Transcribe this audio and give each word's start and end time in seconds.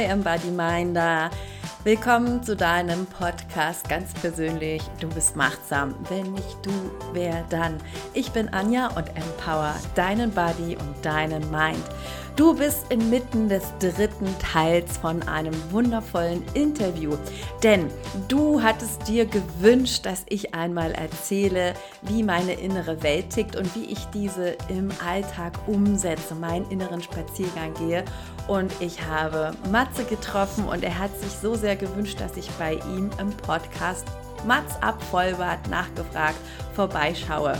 Hi 0.00 0.06
Embody 0.06 0.50
Minder. 0.50 1.28
Willkommen 1.84 2.42
zu 2.42 2.56
deinem 2.56 3.04
Podcast 3.04 3.86
ganz 3.86 4.14
persönlich. 4.14 4.80
Du 4.98 5.10
bist 5.10 5.36
machtsam. 5.36 5.94
Wenn 6.08 6.32
nicht 6.32 6.56
du, 6.64 6.70
wer 7.12 7.44
dann? 7.50 7.76
Ich 8.14 8.30
bin 8.30 8.48
Anja 8.48 8.86
und 8.96 9.08
empower 9.14 9.74
deinen 9.94 10.30
Body 10.30 10.78
und 10.78 11.04
deinen 11.04 11.50
Mind. 11.50 11.84
Du 12.40 12.54
bist 12.54 12.90
inmitten 12.90 13.50
des 13.50 13.64
dritten 13.80 14.34
Teils 14.38 14.96
von 14.96 15.22
einem 15.24 15.52
wundervollen 15.70 16.42
Interview, 16.54 17.18
denn 17.62 17.90
du 18.28 18.62
hattest 18.62 19.06
dir 19.06 19.26
gewünscht, 19.26 20.06
dass 20.06 20.24
ich 20.26 20.54
einmal 20.54 20.92
erzähle, 20.92 21.74
wie 22.00 22.22
meine 22.22 22.54
innere 22.54 23.02
Welt 23.02 23.28
tickt 23.28 23.56
und 23.56 23.76
wie 23.76 23.84
ich 23.84 24.06
diese 24.14 24.56
im 24.70 24.88
Alltag 25.06 25.52
umsetze, 25.66 26.34
meinen 26.34 26.66
inneren 26.70 27.02
Spaziergang 27.02 27.74
gehe. 27.74 28.06
Und 28.48 28.72
ich 28.80 29.04
habe 29.06 29.52
Matze 29.70 30.04
getroffen 30.04 30.64
und 30.64 30.82
er 30.82 30.98
hat 30.98 31.14
sich 31.20 31.32
so 31.32 31.56
sehr 31.56 31.76
gewünscht, 31.76 32.22
dass 32.22 32.38
ich 32.38 32.48
bei 32.52 32.76
ihm 32.96 33.10
im 33.20 33.36
Podcast 33.36 34.06
Mats 34.46 34.80
ab 34.80 35.02
Vollbart 35.10 35.68
nachgefragt 35.68 36.38
vorbeischaue. 36.72 37.58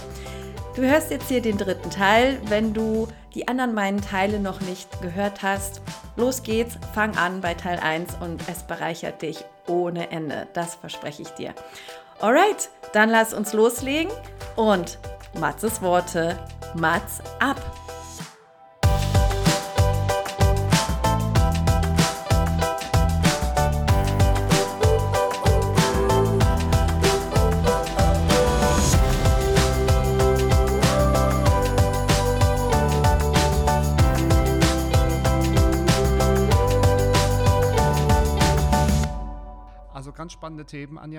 Du 0.75 0.83
hörst 0.83 1.11
jetzt 1.11 1.29
hier 1.29 1.43
den 1.43 1.59
dritten 1.59 1.91
Teil. 1.91 2.41
Wenn 2.47 2.73
du 2.73 3.09
die 3.35 3.49
anderen 3.49 3.75
meinen 3.75 4.01
Teile 4.01 4.41
noch 4.41 4.61
nicht 4.61 5.01
gehört 5.01 5.43
hast, 5.43 5.81
los 6.17 6.43
geht's, 6.43 6.79
fang 6.95 7.17
an 7.17 7.41
bei 7.41 7.55
Teil 7.55 7.79
1 7.79 8.17
und 8.21 8.43
es 8.49 8.63
bereichert 8.63 9.23
dich 9.23 9.45
ohne 9.67 10.11
Ende. 10.11 10.49
Das 10.53 10.75
verspreche 10.75 11.23
ich 11.23 11.31
dir. 11.31 11.55
Alright, 12.21 12.71
dann 12.93 13.09
lass 13.09 13.33
uns 13.33 13.53
loslegen 13.53 14.13
und 14.57 14.99
Matzes 15.39 15.81
Worte, 15.81 16.37
Matz 16.75 17.21
ab. 17.39 17.70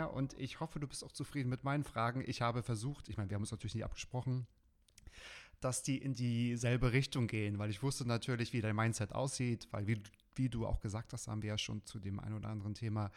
Anja, 0.01 0.05
und 0.05 0.33
ich 0.39 0.59
hoffe, 0.59 0.79
du 0.79 0.87
bist 0.87 1.03
auch 1.03 1.11
zufrieden 1.11 1.49
mit 1.49 1.63
meinen 1.63 1.83
Fragen. 1.83 2.23
Ich 2.25 2.41
habe 2.41 2.63
versucht, 2.63 3.09
ich 3.09 3.17
meine, 3.17 3.29
wir 3.29 3.35
haben 3.35 3.43
uns 3.43 3.51
natürlich 3.51 3.75
nicht 3.75 3.83
abgesprochen, 3.83 4.47
dass 5.59 5.83
die 5.83 5.97
in 5.97 6.15
dieselbe 6.15 6.91
Richtung 6.91 7.27
gehen, 7.27 7.59
weil 7.59 7.69
ich 7.69 7.83
wusste 7.83 8.07
natürlich, 8.07 8.51
wie 8.53 8.61
dein 8.61 8.75
Mindset 8.75 9.13
aussieht, 9.13 9.67
weil 9.71 9.85
wie, 9.87 10.01
wie 10.35 10.49
du 10.49 10.65
auch 10.65 10.79
gesagt 10.79 11.13
hast, 11.13 11.27
haben 11.27 11.43
wir 11.43 11.49
ja 11.49 11.57
schon 11.57 11.85
zu 11.85 11.99
dem 11.99 12.19
einen 12.19 12.35
oder 12.35 12.49
anderen 12.49 12.73
Thema 12.73 13.11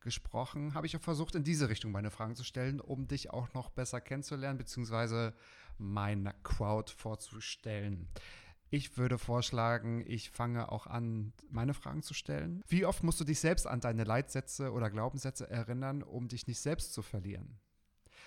gesprochen, 0.00 0.74
habe 0.74 0.86
ich 0.86 0.96
auch 0.96 1.00
versucht, 1.00 1.34
in 1.34 1.44
diese 1.44 1.68
Richtung 1.68 1.90
meine 1.90 2.10
Fragen 2.10 2.36
zu 2.36 2.44
stellen, 2.44 2.80
um 2.80 3.08
dich 3.08 3.30
auch 3.30 3.52
noch 3.54 3.70
besser 3.70 4.00
kennenzulernen, 4.00 4.58
beziehungsweise 4.58 5.32
meine 5.78 6.34
Crowd 6.42 6.92
vorzustellen. 6.92 8.08
Ich 8.76 8.98
würde 8.98 9.16
vorschlagen, 9.16 10.04
ich 10.06 10.28
fange 10.28 10.70
auch 10.70 10.86
an, 10.86 11.32
meine 11.48 11.72
Fragen 11.72 12.02
zu 12.02 12.12
stellen. 12.12 12.62
Wie 12.68 12.84
oft 12.84 13.02
musst 13.02 13.18
du 13.18 13.24
dich 13.24 13.40
selbst 13.40 13.66
an 13.66 13.80
deine 13.80 14.04
Leitsätze 14.04 14.70
oder 14.70 14.90
Glaubenssätze 14.90 15.48
erinnern, 15.48 16.02
um 16.02 16.28
dich 16.28 16.46
nicht 16.46 16.60
selbst 16.60 16.92
zu 16.92 17.00
verlieren? 17.00 17.58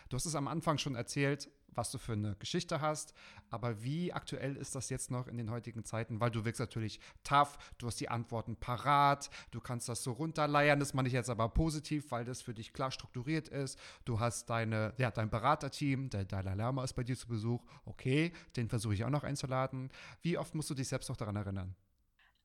Du 0.09 0.15
hast 0.15 0.25
es 0.25 0.33
am 0.33 0.47
Anfang 0.47 0.79
schon 0.79 0.95
erzählt, 0.95 1.51
was 1.75 1.91
du 1.91 1.97
für 1.97 2.13
eine 2.13 2.35
Geschichte 2.35 2.81
hast. 2.81 3.13
Aber 3.49 3.83
wie 3.83 4.13
aktuell 4.13 4.55
ist 4.55 4.75
das 4.75 4.89
jetzt 4.89 5.11
noch 5.11 5.27
in 5.27 5.37
den 5.37 5.49
heutigen 5.51 5.83
Zeiten? 5.83 6.19
Weil 6.19 6.31
du 6.31 6.45
wirkst 6.45 6.59
natürlich 6.59 6.99
tough, 7.23 7.57
du 7.77 7.87
hast 7.87 7.99
die 7.99 8.09
Antworten 8.09 8.55
parat, 8.55 9.29
du 9.51 9.59
kannst 9.59 9.89
das 9.89 10.03
so 10.03 10.11
runterleiern. 10.11 10.79
Das 10.79 10.93
meine 10.93 11.07
ich 11.07 11.13
jetzt 11.13 11.29
aber 11.29 11.49
positiv, 11.49 12.11
weil 12.11 12.25
das 12.25 12.41
für 12.41 12.53
dich 12.53 12.73
klar 12.73 12.91
strukturiert 12.91 13.47
ist. 13.47 13.79
Du 14.05 14.19
hast 14.19 14.49
deine, 14.49 14.93
ja, 14.97 15.11
dein 15.11 15.29
Beraterteam, 15.29 16.09
der 16.09 16.25
Dalai 16.25 16.55
Lama 16.55 16.83
ist 16.83 16.93
bei 16.93 17.03
dir 17.03 17.17
zu 17.17 17.27
Besuch. 17.27 17.63
Okay, 17.85 18.31
den 18.55 18.69
versuche 18.69 18.93
ich 18.93 19.03
auch 19.03 19.09
noch 19.09 19.23
einzuladen. 19.23 19.89
Wie 20.21 20.37
oft 20.37 20.55
musst 20.55 20.69
du 20.69 20.73
dich 20.73 20.87
selbst 20.87 21.09
noch 21.09 21.17
daran 21.17 21.35
erinnern? 21.35 21.75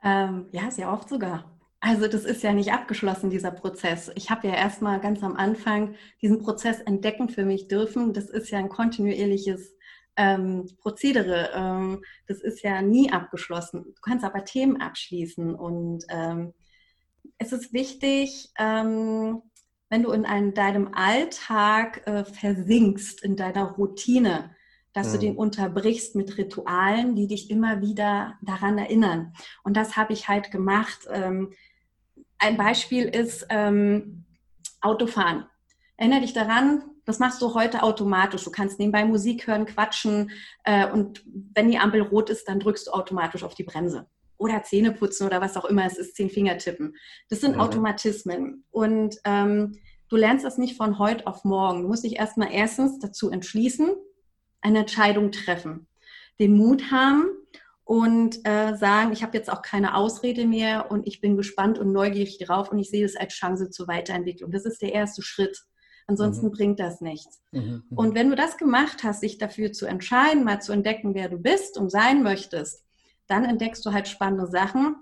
Ähm, 0.03 0.47
ja, 0.53 0.71
sehr 0.71 0.93
oft 0.93 1.09
sogar. 1.09 1.45
Also 1.87 2.09
das 2.09 2.25
ist 2.25 2.43
ja 2.43 2.55
nicht 2.55 2.73
abgeschlossen, 2.73 3.29
dieser 3.29 3.51
Prozess. 3.51 4.11
Ich 4.15 4.31
habe 4.31 4.49
ja 4.49 4.55
erstmal 4.55 5.01
ganz 5.01 5.23
am 5.23 5.37
Anfang 5.37 5.97
diesen 6.23 6.39
Prozess 6.39 6.81
entdecken 6.81 7.29
für 7.29 7.45
mich 7.45 7.69
dürfen. 7.69 8.15
Das 8.15 8.31
ist 8.31 8.51
ja 8.51 8.59
ein 8.59 8.71
kontinuierliches 8.71 9.77
ähm, 10.17 10.67
Prozedere. 10.79 11.51
Ähm, 11.55 12.03
das 12.27 12.41
ist 12.41 12.63
ja 12.63 12.81
nie 12.81 13.13
abgeschlossen. 13.13 13.85
Du 13.85 14.01
kannst 14.01 14.25
aber 14.25 14.47
Themen 14.47 14.81
abschließen. 14.81 15.55
Und 15.55 16.07
ähm, 16.09 16.55
es 17.37 17.53
ist 17.53 17.75
wichtig, 17.75 18.49
ähm, 18.59 19.43
wenn 19.91 20.05
du 20.05 20.13
in 20.13 20.25
einem, 20.25 20.55
deinem 20.55 20.95
Alltag 20.95 22.07
äh, 22.07 22.25
versinkst, 22.25 23.23
in 23.23 23.37
deiner 23.37 23.73
Routine, 23.73 24.57
dass 24.95 25.09
mhm. 25.09 25.13
du 25.13 25.19
den 25.19 25.37
unterbrichst 25.37 26.17
mit 26.17 26.39
Ritualen, 26.39 27.15
die 27.15 27.27
dich 27.27 27.51
immer 27.51 27.83
wieder 27.83 28.39
daran 28.41 28.79
erinnern. 28.79 29.35
Und 29.65 29.77
das 29.77 29.99
habe 29.99 30.15
ich 30.15 30.29
halt 30.29 30.51
gemacht. 30.51 31.01
Ähm, 31.11 31.53
ein 32.39 32.57
Beispiel 32.57 33.05
ist 33.05 33.47
ähm, 33.51 34.25
Autofahren. 34.81 35.47
Erinnere 35.97 36.23
dich 36.23 36.33
daran, 36.33 36.83
das 37.05 37.19
machst 37.19 37.41
du 37.43 37.55
heute 37.55 37.83
automatisch. 37.83 38.45
Du 38.45 38.51
kannst 38.51 38.79
nebenbei 38.79 39.05
Musik 39.05 39.47
hören, 39.47 39.67
quatschen 39.67 40.31
äh, 40.65 40.91
und 40.91 41.23
wenn 41.55 41.71
die 41.71 41.79
Ampel 41.79 42.03
rot 42.03 42.31
ist, 42.31 42.49
dann 42.49 42.61
drückst 42.61 42.87
du 42.87 42.93
automatisch 42.93 43.45
auf 43.45 43.55
die 43.55 43.65
Bremse. 43.65 44.07
Oder 44.37 44.63
Zähne 44.63 44.93
putzen 44.93 45.27
oder 45.27 45.41
was 45.41 45.57
auch 45.57 45.65
immer 45.65 45.87
es 45.87 45.97
ist, 45.97 46.17
zehn 46.17 46.31
Finger 46.31 46.59
tippen. 46.59 46.97
Das 47.29 47.41
sind 47.41 47.55
mhm. 47.55 47.61
Automatismen. 47.61 48.65
Und 48.71 49.17
ähm, 49.25 49.79
du 50.09 50.17
lernst 50.17 50.45
das 50.45 50.59
nicht 50.59 50.77
von 50.77 50.99
heute 50.99 51.27
auf 51.27 51.45
morgen. 51.45 51.83
Du 51.83 51.89
musst 51.89 52.05
dich 52.05 52.17
erstmal 52.17 52.53
erstens 52.53 52.99
dazu 52.99 53.31
entschließen, 53.31 53.91
eine 54.61 54.81
Entscheidung 54.81 55.31
treffen. 55.31 55.87
Den 56.41 56.57
Mut 56.57 56.91
haben, 56.91 57.27
und 57.85 58.47
äh, 58.47 58.75
sagen, 58.77 59.13
ich 59.13 59.23
habe 59.23 59.37
jetzt 59.37 59.51
auch 59.51 59.63
keine 59.63 59.95
Ausrede 59.95 60.47
mehr 60.47 60.91
und 60.91 61.07
ich 61.07 61.21
bin 61.21 61.37
gespannt 61.37 61.79
und 61.79 61.93
neugierig 61.93 62.39
drauf 62.39 62.73
und 62.73 62.79
ich 62.79 62.91
sehe 62.91 63.05
es 63.05 63.17
als 63.17 63.35
Chance 63.35 63.71
zur 63.71 63.89
Weiterentwicklung. 63.89 64.51
Das 64.51 64.65
ist 64.65 64.81
der 64.81 64.93
erste 64.93 65.23
Schritt. 65.23 65.59
Ansonsten 66.07 66.47
mhm. 66.47 66.53
bringt 66.53 66.81
das 66.81 67.01
nichts. 67.01 67.43
Mhm. 67.53 67.61
mhm. 67.61 67.97
Und 67.97 68.15
wenn 68.15 68.31
du 68.31 68.37
das 68.37 68.57
gemacht 68.57 69.05
hast, 69.05 69.21
sich 69.21 69.39
dafür 69.39 69.73
zu 69.73 69.87
entscheiden, 69.87 70.45
mal 70.45 70.61
zu 70.61 70.73
entdecken, 70.73 71.15
wer 71.15 71.29
du 71.29 71.39
bist 71.39 71.79
und 71.79 71.91
sein 71.91 72.23
möchtest, 72.23 72.85
dann 73.27 73.45
entdeckst 73.45 73.85
du 73.85 73.93
halt 73.93 74.09
spannende 74.09 74.47
Sachen. 74.47 74.97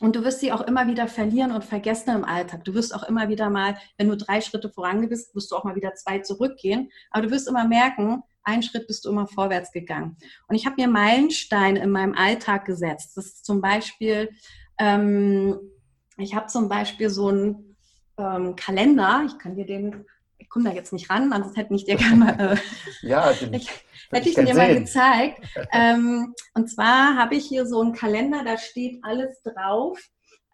Und 0.00 0.16
du 0.16 0.24
wirst 0.24 0.40
sie 0.40 0.50
auch 0.50 0.62
immer 0.62 0.86
wieder 0.86 1.08
verlieren 1.08 1.52
und 1.52 1.64
vergessen 1.64 2.10
im 2.10 2.24
Alltag. 2.24 2.64
Du 2.64 2.74
wirst 2.74 2.94
auch 2.94 3.02
immer 3.02 3.28
wieder 3.28 3.50
mal, 3.50 3.76
wenn 3.98 4.08
du 4.08 4.16
drei 4.16 4.40
Schritte 4.40 4.70
voran 4.70 5.06
bist, 5.08 5.34
wirst 5.34 5.50
du 5.50 5.56
auch 5.56 5.64
mal 5.64 5.76
wieder 5.76 5.94
zwei 5.94 6.20
zurückgehen. 6.20 6.90
Aber 7.10 7.26
du 7.26 7.30
wirst 7.30 7.48
immer 7.48 7.66
merken, 7.68 8.22
einen 8.50 8.62
Schritt 8.62 8.86
bist 8.86 9.04
du 9.04 9.10
immer 9.10 9.26
vorwärts 9.26 9.72
gegangen. 9.72 10.16
Und 10.48 10.56
ich 10.56 10.66
habe 10.66 10.76
mir 10.78 10.88
Meilensteine 10.88 11.80
in 11.80 11.90
meinem 11.90 12.14
Alltag 12.14 12.64
gesetzt. 12.64 13.16
Das 13.16 13.26
ist 13.26 13.44
zum 13.44 13.60
Beispiel, 13.60 14.30
ähm, 14.78 15.58
ich 16.16 16.34
habe 16.34 16.46
zum 16.46 16.68
Beispiel 16.68 17.10
so 17.10 17.28
einen 17.28 17.76
ähm, 18.18 18.56
Kalender, 18.56 19.24
ich 19.26 19.38
kann 19.38 19.56
dir 19.56 19.66
den, 19.66 20.04
ich 20.38 20.48
komme 20.48 20.66
da 20.66 20.74
jetzt 20.74 20.92
nicht 20.92 21.10
ran, 21.10 21.32
ansonsten 21.32 21.60
hätte 21.60 21.74
ich 21.74 21.84
dir 21.84 21.96
gerne 21.96 22.16
mal, 22.24 22.40
äh, 22.40 23.06
ja, 23.06 23.32
den, 23.32 23.54
ich, 23.54 23.68
hätte 24.10 24.28
ich, 24.28 24.36
ich 24.36 24.44
dir 24.44 24.54
mal 24.54 24.74
gezeigt. 24.74 25.40
Ähm, 25.72 26.34
und 26.54 26.68
zwar 26.68 27.16
habe 27.16 27.36
ich 27.36 27.46
hier 27.46 27.66
so 27.66 27.80
einen 27.80 27.92
Kalender, 27.92 28.42
da 28.44 28.58
steht 28.58 28.98
alles 29.02 29.40
drauf, 29.42 30.00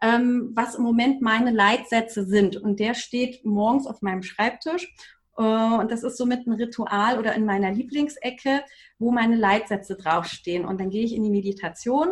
ähm, 0.02 0.52
was 0.54 0.74
im 0.74 0.82
Moment 0.82 1.22
meine 1.22 1.50
Leitsätze 1.50 2.26
sind. 2.26 2.56
Und 2.56 2.80
der 2.80 2.94
steht 2.94 3.44
morgens 3.44 3.86
auf 3.86 4.02
meinem 4.02 4.22
Schreibtisch. 4.22 4.92
Äh, 5.36 5.42
und 5.42 5.90
das 5.90 6.02
ist 6.02 6.16
somit 6.16 6.46
ein 6.46 6.52
Ritual 6.52 7.18
oder 7.18 7.34
in 7.34 7.44
meiner 7.44 7.72
Lieblingsecke, 7.72 8.62
wo 8.98 9.10
meine 9.10 9.36
Leitsätze 9.36 9.96
draufstehen. 9.96 10.64
Und 10.64 10.80
dann 10.80 10.90
gehe 10.90 11.04
ich 11.04 11.14
in 11.14 11.22
die 11.22 11.30
Meditation, 11.30 12.08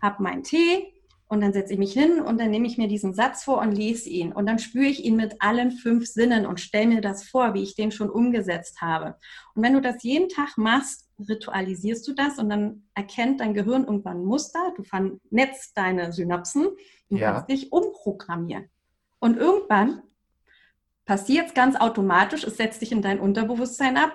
habe 0.00 0.22
meinen 0.22 0.42
Tee 0.42 0.92
und 1.28 1.42
dann 1.42 1.52
setze 1.52 1.74
ich 1.74 1.78
mich 1.78 1.92
hin 1.92 2.20
und 2.20 2.40
dann 2.40 2.50
nehme 2.50 2.66
ich 2.66 2.78
mir 2.78 2.88
diesen 2.88 3.12
Satz 3.12 3.44
vor 3.44 3.58
und 3.58 3.72
lese 3.72 4.08
ihn. 4.08 4.32
Und 4.32 4.46
dann 4.46 4.58
spüre 4.58 4.86
ich 4.86 5.04
ihn 5.04 5.16
mit 5.16 5.36
allen 5.40 5.72
fünf 5.72 6.06
Sinnen 6.06 6.46
und 6.46 6.58
stelle 6.58 6.86
mir 6.86 7.00
das 7.02 7.28
vor, 7.28 7.52
wie 7.52 7.62
ich 7.62 7.74
den 7.74 7.90
schon 7.90 8.08
umgesetzt 8.08 8.80
habe. 8.80 9.16
Und 9.54 9.62
wenn 9.62 9.74
du 9.74 9.82
das 9.82 10.02
jeden 10.02 10.30
Tag 10.30 10.56
machst, 10.56 11.06
ritualisierst 11.28 12.06
du 12.08 12.14
das 12.14 12.38
und 12.38 12.48
dann 12.48 12.88
erkennt 12.94 13.40
dein 13.40 13.52
Gehirn 13.52 13.84
irgendwann 13.84 14.18
ein 14.18 14.24
Muster, 14.24 14.72
du 14.76 14.84
vernetzt 14.84 15.76
deine 15.76 16.12
Synapsen, 16.12 16.68
du 17.10 17.16
ja. 17.16 17.32
kannst 17.32 17.50
dich 17.50 17.72
umprogrammieren. 17.72 18.70
Und 19.18 19.36
irgendwann 19.36 20.02
passiert 21.08 21.48
es 21.48 21.54
ganz 21.54 21.74
automatisch, 21.74 22.44
es 22.44 22.58
setzt 22.58 22.82
dich 22.82 22.92
in 22.92 23.00
dein 23.00 23.18
Unterbewusstsein 23.18 23.96
ab 23.96 24.12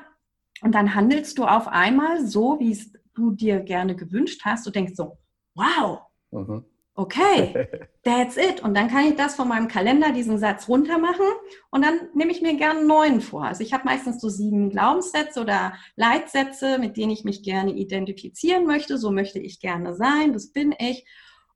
und 0.62 0.76
dann 0.76 0.94
handelst 0.94 1.40
du 1.40 1.46
auf 1.46 1.68
einmal 1.68 2.26
so, 2.26 2.60
wie 2.60 2.72
es 2.72 2.94
du 3.16 3.32
dir 3.32 3.62
gerne 3.62 3.96
gewünscht 3.96 4.42
hast. 4.46 4.68
Du 4.68 4.70
denkst 4.70 4.94
so, 4.96 5.18
wow, 5.56 6.02
mhm. 6.30 6.64
okay, 6.94 7.68
that's 8.04 8.38
it. 8.38 8.62
Und 8.62 8.78
dann 8.78 8.90
kann 8.90 9.08
ich 9.08 9.16
das 9.16 9.34
von 9.34 9.48
meinem 9.48 9.68
Kalender, 9.68 10.12
diesen 10.12 10.38
Satz 10.38 10.70
runter 10.70 11.00
machen 11.00 11.26
und 11.72 11.84
dann 11.84 11.96
nehme 12.14 12.32
ich 12.32 12.44
mir 12.44 12.56
gerne 12.58 12.82
einen 12.82 12.88
neuen 12.88 13.22
vor. 13.22 13.46
Also 13.46 13.64
ich 13.64 13.74
habe 13.74 13.86
meistens 13.86 14.22
so 14.22 14.30
sieben 14.30 14.70
Glaubenssätze 14.70 15.42
oder 15.42 15.74
Leitsätze, 15.96 16.78
mit 16.78 16.96
denen 16.96 17.12
ich 17.12 17.24
mich 17.24 17.42
gerne 17.42 17.74
identifizieren 17.74 18.68
möchte. 18.68 19.00
So 19.00 19.10
möchte 19.10 19.40
ich 19.40 19.60
gerne 19.60 19.96
sein, 19.96 20.32
das 20.32 20.52
bin 20.52 20.76
ich. 20.78 21.08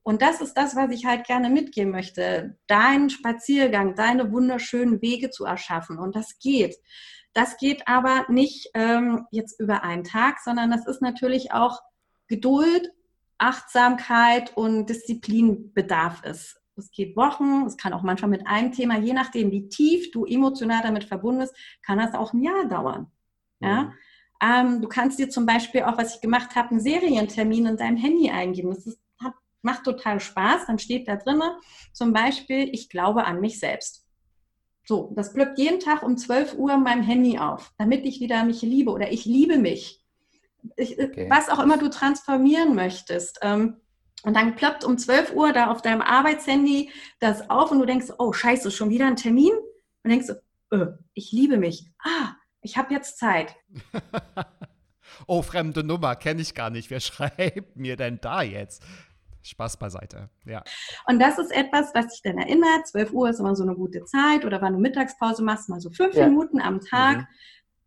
Und 0.08 0.22
das 0.22 0.40
ist 0.40 0.54
das, 0.54 0.74
was 0.78 0.90
ich 0.92 1.06
halt 1.06 1.28
gerne 1.28 1.50
mitgeben 1.50 1.92
möchte. 1.92 2.58
Deinen 2.68 3.10
Spaziergang, 3.10 3.94
deine 3.94 4.32
wunderschönen 4.32 5.02
Wege 5.02 5.32
zu 5.32 5.44
erschaffen. 5.44 6.00
Und 6.00 6.16
das 6.16 6.40
geht. 6.40 6.78
Das 7.34 7.58
geht 7.58 7.90
aber 7.90 8.26
nicht 8.30 8.70
ähm, 8.74 9.26
jetzt 9.32 9.60
über 9.60 9.84
einen 9.84 10.06
Tag, 10.06 10.40
sondern 10.40 10.72
das 10.72 10.88
ist 10.88 11.02
natürlich 11.02 11.52
auch 11.52 11.82
Geduld, 12.28 12.90
Achtsamkeit 13.38 14.56
und 14.56 14.86
Disziplin 14.86 15.74
bedarf 15.74 16.22
es. 16.24 16.56
Es 16.78 16.90
geht 16.90 17.18
Wochen, 17.18 17.66
es 17.66 17.76
kann 17.76 17.92
auch 17.92 18.02
manchmal 18.02 18.32
mit 18.32 18.48
einem 18.48 18.72
Thema, 18.72 18.98
je 18.98 19.12
nachdem, 19.12 19.52
wie 19.52 19.68
tief 19.68 20.12
du 20.12 20.24
emotional 20.24 20.84
damit 20.84 21.04
verbunden 21.04 21.42
bist, 21.42 21.56
kann 21.86 21.98
das 21.98 22.14
auch 22.14 22.32
ein 22.32 22.44
Jahr 22.44 22.64
dauern. 22.70 23.12
Ja? 23.60 23.84
Mhm. 23.84 23.94
Ähm, 24.42 24.82
du 24.82 24.88
kannst 24.88 25.20
dir 25.20 25.30
zum 25.30 25.46
Beispiel 25.46 25.82
auch, 25.82 25.98
was 25.98 26.16
ich 26.16 26.22
gemacht 26.22 26.56
habe, 26.56 26.70
einen 26.70 26.80
Serientermin 26.80 27.66
in 27.66 27.76
deinem 27.76 27.98
Handy 27.98 28.30
eingeben. 28.30 28.70
Das 28.70 28.88
ist, 28.88 29.02
macht 29.68 29.84
total 29.84 30.20
Spaß. 30.20 30.66
Dann 30.66 30.80
steht 30.80 31.08
da 31.08 31.18
drin 31.18 31.42
zum 31.94 32.14
Beispiel, 32.14 32.70
ich 32.72 32.90
glaube 32.90 33.26
an 33.26 33.40
mich 33.40 33.60
selbst. 33.60 34.08
So, 34.86 35.12
das 35.16 35.34
plöppt 35.34 35.60
jeden 35.60 35.82
Tag 35.82 36.02
um 36.02 36.18
12 36.18 36.56
Uhr 36.56 36.74
in 36.74 36.84
meinem 36.84 37.04
Handy 37.04 37.38
auf, 37.38 37.74
damit 37.78 38.06
ich 38.06 38.22
wieder 38.22 38.44
mich 38.46 38.62
liebe 38.62 38.92
oder 38.92 39.12
ich 39.12 39.26
liebe 39.26 39.58
mich. 39.58 40.04
Ich, 40.78 40.98
okay. 40.98 41.30
Was 41.30 41.50
auch 41.50 41.60
immer 41.60 41.78
du 41.78 41.90
transformieren 41.90 42.74
möchtest. 42.74 43.40
Ähm, 43.42 43.82
und 44.24 44.36
dann 44.36 44.56
ploppt 44.56 44.86
um 44.86 44.98
12 44.98 45.34
Uhr 45.34 45.52
da 45.52 45.70
auf 45.72 45.82
deinem 45.82 46.02
Arbeitshandy 46.02 46.90
das 47.20 47.50
auf 47.50 47.72
und 47.72 47.80
du 47.80 47.86
denkst, 47.86 48.08
oh 48.18 48.34
scheiße, 48.34 48.72
schon 48.72 48.90
wieder 48.90 49.06
ein 49.06 49.16
Termin? 49.18 49.52
Und 50.04 50.10
denkst 50.10 50.30
äh, 50.72 50.88
ich 51.14 51.32
liebe 51.32 51.58
mich. 51.58 51.86
Ah, 52.00 52.36
ich 52.62 52.78
habe 52.78 52.94
jetzt 52.94 53.18
Zeit. 53.18 53.56
oh, 55.28 55.42
fremde 55.42 55.84
Nummer, 55.84 56.16
kenne 56.16 56.42
ich 56.42 56.54
gar 56.54 56.70
nicht. 56.70 56.90
Wer 56.90 57.00
schreibt 57.02 57.76
mir 57.76 57.96
denn 57.96 58.20
da 58.22 58.42
jetzt? 58.42 58.84
Spaß 59.48 59.78
beiseite, 59.78 60.30
ja. 60.46 60.64
Und 61.08 61.20
das 61.20 61.38
ist 61.38 61.52
etwas, 61.52 61.92
was 61.94 62.08
dich 62.08 62.22
dann 62.24 62.38
erinnert. 62.38 62.88
12 62.88 63.14
Uhr 63.14 63.30
ist 63.30 63.40
immer 63.40 63.56
so 63.56 63.64
eine 63.64 63.76
gute 63.76 64.04
Zeit 64.06 64.46
oder 64.46 64.62
wann 64.62 64.74
du 64.74 64.80
Mittagspause 64.80 65.44
machst, 65.44 65.70
mal 65.70 65.80
so 65.80 65.90
fünf 65.90 66.16
ja. 66.16 66.28
Minuten 66.28 66.62
am 66.62 66.82
Tag. 66.82 67.20
Mhm. 67.20 67.28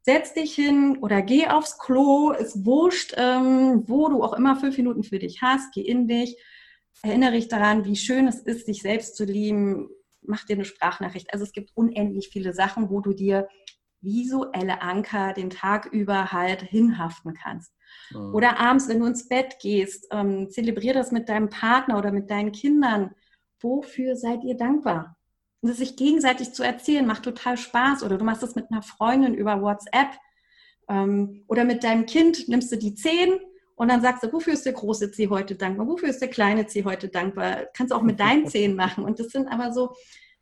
Setz 0.02 0.32
dich 0.32 0.54
hin 0.54 0.98
oder 1.02 1.20
geh 1.20 1.48
aufs 1.48 1.78
Klo, 1.78 2.32
ist 2.32 2.64
wurscht, 2.64 3.14
ähm, 3.16 3.84
wo 3.86 4.08
du 4.08 4.22
auch 4.22 4.32
immer 4.32 4.56
fünf 4.56 4.76
Minuten 4.78 5.02
für 5.02 5.18
dich 5.18 5.42
hast, 5.42 5.72
geh 5.74 5.82
in 5.82 6.08
dich. 6.08 6.36
Erinnere 7.02 7.32
dich 7.32 7.48
daran, 7.48 7.84
wie 7.84 7.96
schön 7.96 8.26
es 8.26 8.40
ist, 8.40 8.66
sich 8.66 8.82
selbst 8.82 9.16
zu 9.16 9.24
lieben. 9.24 9.88
Mach 10.22 10.44
dir 10.44 10.54
eine 10.54 10.64
Sprachnachricht. 10.64 11.32
Also 11.32 11.44
es 11.44 11.52
gibt 11.52 11.70
unendlich 11.74 12.30
viele 12.32 12.52
Sachen, 12.52 12.90
wo 12.90 13.00
du 13.00 13.12
dir 13.12 13.48
visuelle 14.00 14.80
Anker 14.82 15.32
den 15.32 15.50
Tag 15.50 15.86
über 15.86 16.32
halt 16.32 16.62
hinhaften 16.62 17.34
kannst. 17.34 17.72
Mhm. 18.10 18.34
Oder 18.34 18.58
abends, 18.58 18.88
wenn 18.88 19.00
du 19.00 19.06
ins 19.06 19.28
Bett 19.28 19.58
gehst, 19.60 20.08
ähm, 20.10 20.50
zelebrier 20.50 20.94
das 20.94 21.12
mit 21.12 21.28
deinem 21.28 21.48
Partner 21.48 21.98
oder 21.98 22.12
mit 22.12 22.30
deinen 22.30 22.52
Kindern. 22.52 23.14
Wofür 23.60 24.16
seid 24.16 24.44
ihr 24.44 24.56
dankbar? 24.56 25.16
Und 25.60 25.68
das 25.68 25.78
sich 25.78 25.96
gegenseitig 25.96 26.52
zu 26.52 26.62
erzählen, 26.62 27.06
macht 27.06 27.24
total 27.24 27.56
Spaß. 27.56 28.02
Oder 28.02 28.18
du 28.18 28.24
machst 28.24 28.42
das 28.42 28.54
mit 28.54 28.70
einer 28.70 28.82
Freundin 28.82 29.34
über 29.34 29.60
WhatsApp. 29.60 30.08
Ähm, 30.88 31.44
oder 31.46 31.64
mit 31.64 31.84
deinem 31.84 32.06
Kind 32.06 32.48
nimmst 32.48 32.72
du 32.72 32.76
die 32.76 32.94
zehn 32.94 33.38
und 33.80 33.88
dann 33.88 34.02
sagst 34.02 34.22
du, 34.22 34.30
wofür 34.30 34.52
ist 34.52 34.66
der 34.66 34.74
große 34.74 35.10
C 35.10 35.28
heute 35.28 35.54
dankbar? 35.54 35.88
Wofür 35.88 36.10
ist 36.10 36.20
der 36.20 36.28
kleine 36.28 36.66
C 36.66 36.84
heute 36.84 37.08
dankbar? 37.08 37.64
Kannst 37.74 37.92
du 37.92 37.96
auch 37.96 38.02
mit 38.02 38.20
deinen 38.20 38.46
Zehen 38.46 38.76
machen. 38.76 39.04
Und 39.04 39.18
das 39.18 39.28
sind 39.28 39.48
aber 39.48 39.72
so 39.72 39.94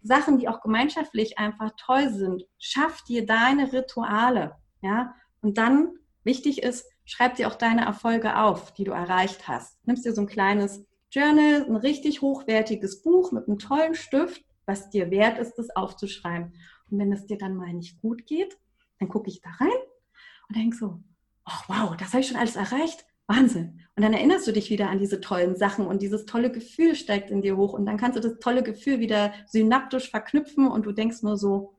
Sachen, 0.03 0.39
die 0.39 0.49
auch 0.49 0.61
gemeinschaftlich 0.61 1.39
einfach 1.39 1.71
toll 1.77 2.11
sind. 2.11 2.44
Schaff 2.59 3.03
dir 3.05 3.27
deine 3.27 3.73
Rituale, 3.73 4.56
ja. 4.83 5.15
Und 5.41 5.56
dann, 5.56 5.91
wichtig 6.25 6.65
ist, 6.65 6.85
schreib 7.08 7.37
dir 7.37 7.49
auch 7.49 7.55
deine 7.55 7.87
Erfolge 7.87 8.37
auf, 8.38 8.75
die 8.75 8.84
du 8.84 8.93
erreicht 8.93 9.49
hast. 9.49 9.78
Nimmst 9.87 10.05
dir 10.05 10.12
so 10.12 10.20
ein 10.20 10.26
kleines 10.26 10.84
Journal, 11.10 11.64
ein 11.64 11.76
richtig 11.76 12.20
hochwertiges 12.20 13.02
Buch 13.02 13.32
mit 13.32 13.49
einem 13.49 13.58
tollen 13.58 13.94
Stift, 13.94 14.44
was 14.66 14.90
dir 14.90 15.10
wert 15.10 15.38
ist, 15.38 15.55
das 15.55 15.75
aufzuschreiben. 15.75 16.52
Und 16.90 16.99
wenn 16.99 17.10
es 17.10 17.25
dir 17.25 17.38
dann 17.38 17.56
mal 17.56 17.72
nicht 17.72 17.99
gut 18.02 18.26
geht, 18.26 18.58
dann 18.99 19.08
gucke 19.08 19.31
ich 19.31 19.40
da 19.40 19.49
rein 19.58 19.78
und 20.49 20.56
denke 20.56 20.76
so, 20.76 21.00
oh 21.46 21.62
wow, 21.69 21.96
das 21.96 22.08
habe 22.08 22.20
ich 22.20 22.28
schon 22.28 22.37
alles 22.37 22.56
erreicht. 22.56 23.06
Wahnsinn. 23.26 23.81
Und 23.96 24.02
dann 24.02 24.12
erinnerst 24.12 24.46
du 24.46 24.52
dich 24.52 24.69
wieder 24.69 24.90
an 24.90 24.99
diese 24.99 25.20
tollen 25.20 25.56
Sachen 25.56 25.87
und 25.87 26.02
dieses 26.02 26.26
tolle 26.26 26.52
Gefühl 26.52 26.94
steigt 26.94 27.31
in 27.31 27.40
dir 27.40 27.56
hoch 27.56 27.72
und 27.72 27.87
dann 27.87 27.96
kannst 27.96 28.19
du 28.19 28.20
das 28.20 28.38
tolle 28.38 28.62
Gefühl 28.62 29.00
wieder 29.00 29.32
synaptisch 29.46 30.10
verknüpfen 30.10 30.69
und 30.69 30.84
du 30.84 30.93
denkst 30.93 31.22
nur 31.22 31.38
so, 31.38 31.75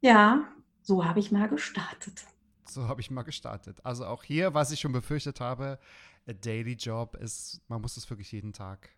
ja, 0.00 0.48
so 0.82 1.04
habe 1.04 1.18
ich 1.18 1.32
mal 1.32 1.48
gestartet. 1.48 2.24
So 2.68 2.88
habe 2.88 3.00
ich 3.00 3.10
mal 3.10 3.22
gestartet. 3.22 3.84
Also 3.84 4.06
auch 4.06 4.22
hier, 4.24 4.54
was 4.54 4.70
ich 4.70 4.80
schon 4.80 4.92
befürchtet 4.92 5.40
habe, 5.40 5.78
a 6.26 6.32
Daily 6.32 6.74
Job 6.74 7.16
ist, 7.16 7.60
man 7.68 7.80
muss 7.80 7.96
es 7.96 8.08
wirklich 8.08 8.32
jeden 8.32 8.52
Tag, 8.52 8.90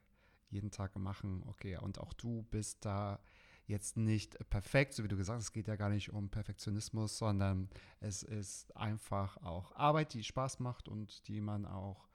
jeden 0.51 0.71
Tag 0.71 0.97
machen. 0.97 1.43
Okay, 1.47 1.77
und 1.79 1.99
auch 1.99 2.13
du 2.13 2.43
bist 2.51 2.85
da 2.85 3.21
jetzt 3.67 3.97
nicht 3.97 4.39
perfekt, 4.49 4.95
so 4.95 5.03
wie 5.03 5.09
du 5.09 5.17
gesagt 5.17 5.39
hast, 5.39 5.47
es 5.47 5.53
geht 5.53 5.67
ja 5.67 5.77
gar 5.77 5.89
nicht 5.89 6.13
um 6.13 6.31
Perfektionismus, 6.31 7.19
sondern 7.19 7.69
es 8.01 8.23
ist 8.23 8.77
einfach 8.77 9.37
auch 9.39 9.75
Arbeit, 9.75 10.15
die 10.15 10.23
Spaß 10.23 10.61
macht 10.61 10.89
und 10.89 11.27
die 11.27 11.41
man 11.41 11.67
auch 11.67 12.09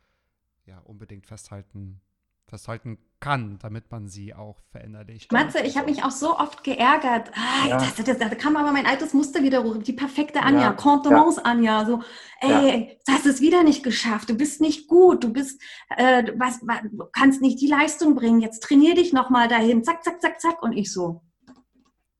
ja, 0.66 0.80
unbedingt 0.80 1.28
festhalten, 1.28 2.00
festhalten 2.48 2.98
kann, 3.22 3.60
damit 3.62 3.90
man 3.92 4.10
sie 4.10 4.34
auch 4.34 4.60
verinnerlicht. 4.72 5.32
Matze, 5.32 5.62
ich 5.62 5.78
habe 5.78 5.90
mich 5.90 6.04
auch 6.04 6.12
so 6.12 6.38
oft 6.38 6.64
geärgert. 6.64 7.32
Ah, 7.34 7.68
ja. 7.68 7.78
das, 7.78 7.96
das, 7.96 8.18
da 8.18 8.28
kam 8.30 8.58
aber 8.58 8.72
mein 8.72 8.86
altes 8.86 9.14
Muster 9.14 9.44
wieder 9.44 9.64
hoch. 9.64 9.78
Die 9.78 9.94
perfekte 9.94 10.42
Anja, 10.42 10.62
ja. 10.62 10.74
Contenance 10.74 11.38
ja. 11.38 11.44
Anja. 11.44 11.86
So, 11.86 12.02
ey, 12.42 12.50
ja. 12.50 12.96
du 13.06 13.14
hast 13.14 13.26
es 13.26 13.40
wieder 13.40 13.64
nicht 13.64 13.84
geschafft. 13.84 14.30
Du 14.30 14.36
bist 14.36 14.60
nicht 14.60 14.90
gut. 14.90 15.24
Du 15.24 15.32
bist, 15.32 15.62
äh, 15.96 16.24
was, 16.36 16.60
was, 16.64 16.82
du 16.92 17.06
kannst 17.14 17.42
nicht 17.42 17.62
die 17.62 17.68
Leistung 17.68 18.16
bringen. 18.16 18.42
Jetzt 18.42 18.64
trainier 18.64 18.96
dich 18.96 19.14
nochmal 19.14 19.48
dahin. 19.48 19.84
Zack, 19.84 20.04
zack, 20.04 20.20
zack, 20.22 20.42
zack. 20.42 20.62
Und 20.64 20.74
ich 20.74 20.92
so, 20.92 21.22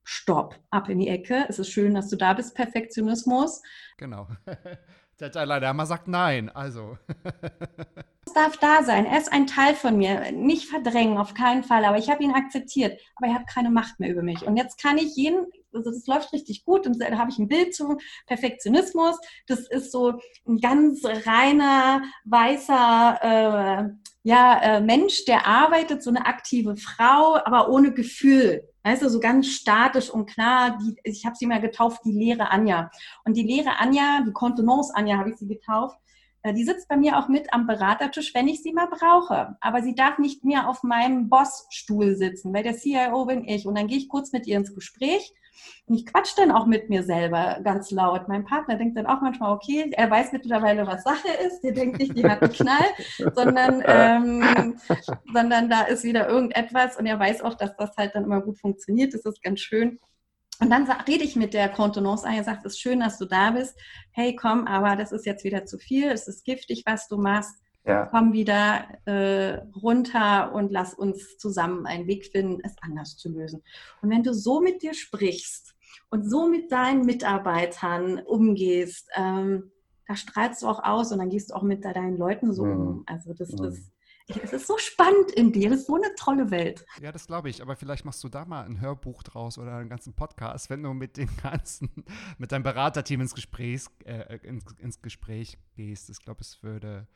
Stopp, 0.04 0.58
ab 0.70 0.88
in 0.88 1.00
die 1.00 1.08
Ecke. 1.08 1.46
Es 1.48 1.58
ist 1.58 1.70
schön, 1.70 1.94
dass 1.94 2.08
du 2.08 2.16
da 2.16 2.32
bist, 2.32 2.54
Perfektionismus. 2.54 3.60
Genau. 3.98 4.28
Der 5.22 5.30
Dalai 5.30 5.60
Lama 5.60 5.86
sagt 5.86 6.08
nein, 6.08 6.48
also. 6.48 6.98
es 8.26 8.32
darf 8.32 8.56
da 8.56 8.82
sein. 8.82 9.06
Er 9.06 9.20
ist 9.20 9.32
ein 9.32 9.46
Teil 9.46 9.76
von 9.76 9.96
mir. 9.96 10.32
Nicht 10.32 10.68
verdrängen, 10.68 11.16
auf 11.16 11.32
keinen 11.32 11.62
Fall. 11.62 11.84
Aber 11.84 11.96
ich 11.96 12.10
habe 12.10 12.24
ihn 12.24 12.32
akzeptiert. 12.32 13.00
Aber 13.14 13.28
er 13.28 13.34
hat 13.34 13.46
keine 13.46 13.70
Macht 13.70 14.00
mehr 14.00 14.10
über 14.10 14.22
mich. 14.22 14.44
Und 14.44 14.56
jetzt 14.56 14.82
kann 14.82 14.98
ich 14.98 15.14
jeden, 15.14 15.46
also 15.72 15.92
das 15.92 16.08
läuft 16.08 16.32
richtig 16.32 16.64
gut. 16.64 16.88
Und 16.88 17.00
da 17.00 17.16
habe 17.18 17.30
ich 17.30 17.38
ein 17.38 17.46
Bild 17.46 17.72
zu 17.72 17.98
Perfektionismus. 18.26 19.16
Das 19.46 19.60
ist 19.68 19.92
so 19.92 20.18
ein 20.44 20.58
ganz 20.58 21.04
reiner, 21.04 22.02
weißer, 22.24 23.18
äh, 23.22 23.90
ja, 24.24 24.60
äh, 24.60 24.80
Mensch, 24.80 25.24
der 25.26 25.46
arbeitet, 25.46 26.02
so 26.02 26.10
eine 26.10 26.26
aktive 26.26 26.74
Frau, 26.76 27.36
aber 27.44 27.68
ohne 27.68 27.94
Gefühl. 27.94 28.68
Weißt 28.84 29.02
du, 29.02 29.08
so 29.08 29.20
ganz 29.20 29.46
statisch 29.46 30.10
und 30.10 30.26
klar, 30.26 30.78
die, 30.78 30.96
ich 31.04 31.24
habe 31.24 31.36
sie 31.36 31.46
mal 31.46 31.60
getauft, 31.60 32.02
die 32.04 32.12
leere 32.12 32.50
Anja. 32.50 32.90
Und 33.24 33.36
die 33.36 33.44
leere 33.44 33.78
Anja, 33.78 34.22
die 34.26 34.32
Kontenance 34.32 34.92
Anja 34.94 35.18
habe 35.18 35.30
ich 35.30 35.36
sie 35.36 35.46
getauft, 35.46 35.96
äh, 36.42 36.52
die 36.52 36.64
sitzt 36.64 36.88
bei 36.88 36.96
mir 36.96 37.18
auch 37.18 37.28
mit 37.28 37.52
am 37.52 37.66
Beratertisch, 37.66 38.34
wenn 38.34 38.48
ich 38.48 38.62
sie 38.62 38.72
mal 38.72 38.88
brauche. 38.88 39.56
Aber 39.60 39.82
sie 39.82 39.94
darf 39.94 40.18
nicht 40.18 40.44
mehr 40.44 40.68
auf 40.68 40.82
meinem 40.82 41.28
Bossstuhl 41.28 42.16
sitzen, 42.16 42.52
weil 42.52 42.64
der 42.64 42.76
CIO 42.76 43.24
bin 43.26 43.46
ich. 43.46 43.66
Und 43.66 43.76
dann 43.76 43.86
gehe 43.86 43.98
ich 43.98 44.08
kurz 44.08 44.32
mit 44.32 44.46
ihr 44.46 44.56
ins 44.56 44.74
Gespräch 44.74 45.32
und 45.86 45.96
ich 45.96 46.06
quatsch 46.06 46.32
dann 46.36 46.50
auch 46.50 46.66
mit 46.66 46.88
mir 46.88 47.02
selber 47.02 47.58
ganz 47.62 47.90
laut. 47.90 48.28
Mein 48.28 48.44
Partner 48.44 48.76
denkt 48.76 48.96
dann 48.96 49.06
auch 49.06 49.20
manchmal, 49.20 49.52
okay, 49.52 49.90
er 49.92 50.10
weiß 50.10 50.32
mittlerweile, 50.32 50.86
was 50.86 51.04
Sache 51.04 51.28
ist. 51.46 51.60
Der 51.62 51.72
denkt 51.72 51.98
nicht, 51.98 52.16
die 52.16 52.24
hat 52.24 52.42
einen 52.42 52.52
Knall, 52.52 52.86
sondern, 53.34 53.82
ähm, 53.86 54.80
sondern 55.32 55.68
da 55.68 55.82
ist 55.82 56.04
wieder 56.04 56.28
irgendetwas 56.28 56.96
und 56.96 57.06
er 57.06 57.18
weiß 57.18 57.42
auch, 57.42 57.54
dass 57.54 57.76
das 57.76 57.96
halt 57.96 58.14
dann 58.14 58.24
immer 58.24 58.40
gut 58.40 58.58
funktioniert. 58.58 59.12
Das 59.14 59.24
ist 59.24 59.42
ganz 59.42 59.60
schön. 59.60 59.98
Und 60.60 60.70
dann 60.70 60.88
rede 61.08 61.24
ich 61.24 61.34
mit 61.34 61.54
der 61.54 61.68
Kontenance 61.68 62.24
ein, 62.24 62.36
er 62.36 62.44
sagt, 62.44 62.64
es 62.64 62.74
ist 62.74 62.80
schön, 62.80 63.00
dass 63.00 63.18
du 63.18 63.24
da 63.24 63.50
bist. 63.50 63.76
Hey, 64.12 64.36
komm, 64.36 64.68
aber 64.68 64.94
das 64.94 65.10
ist 65.10 65.26
jetzt 65.26 65.42
wieder 65.42 65.64
zu 65.64 65.78
viel, 65.78 66.08
es 66.08 66.28
ist 66.28 66.44
giftig, 66.44 66.84
was 66.86 67.08
du 67.08 67.16
machst. 67.16 67.56
Ja. 67.84 68.06
Komm 68.06 68.32
wieder 68.32 68.86
äh, 69.06 69.58
runter 69.82 70.52
und 70.54 70.70
lass 70.70 70.94
uns 70.94 71.36
zusammen 71.38 71.86
einen 71.86 72.06
Weg 72.06 72.26
finden, 72.26 72.60
es 72.62 72.76
anders 72.80 73.16
zu 73.16 73.28
lösen. 73.28 73.62
Und 74.02 74.10
wenn 74.10 74.22
du 74.22 74.32
so 74.32 74.60
mit 74.60 74.82
dir 74.82 74.94
sprichst 74.94 75.74
und 76.10 76.28
so 76.28 76.48
mit 76.48 76.70
deinen 76.70 77.04
Mitarbeitern 77.04 78.20
umgehst, 78.20 79.08
ähm, 79.16 79.72
da 80.06 80.14
strahlst 80.14 80.62
du 80.62 80.68
auch 80.68 80.82
aus 80.84 81.10
und 81.10 81.18
dann 81.18 81.30
gehst 81.30 81.50
du 81.50 81.54
auch 81.54 81.62
mit 81.62 81.84
deinen 81.84 82.16
Leuten 82.16 82.52
so 82.52 82.64
mhm. 82.64 82.86
um. 82.86 83.04
Also 83.06 83.34
das 83.34 83.50
mhm. 83.50 83.64
ist 83.64 83.92
es 84.28 84.52
ist 84.52 84.66
so 84.66 84.78
spannend 84.78 85.30
in 85.32 85.52
dir, 85.52 85.70
es 85.72 85.80
ist 85.80 85.86
so 85.86 85.96
eine 85.96 86.14
tolle 86.16 86.50
Welt. 86.50 86.84
Ja, 87.00 87.12
das 87.12 87.26
glaube 87.26 87.50
ich, 87.50 87.60
aber 87.60 87.76
vielleicht 87.76 88.04
machst 88.04 88.22
du 88.22 88.28
da 88.28 88.44
mal 88.44 88.64
ein 88.64 88.80
Hörbuch 88.80 89.22
draus 89.22 89.58
oder 89.58 89.76
einen 89.76 89.88
ganzen 89.88 90.14
Podcast, 90.14 90.70
wenn 90.70 90.82
du 90.82 90.92
mit 90.94 91.16
dem 91.16 91.28
ganzen, 91.42 91.90
mit 92.38 92.52
deinem 92.52 92.62
Beraterteam 92.62 93.20
ins 93.20 93.34
Gespräch, 93.34 93.86
äh, 94.04 94.38
ins, 94.42 94.64
ins 94.78 95.02
Gespräch 95.02 95.58
gehst. 95.74 96.10
Ich 96.10 96.20
glaube, 96.20 96.40
es 96.40 96.62
würde, 96.62 97.06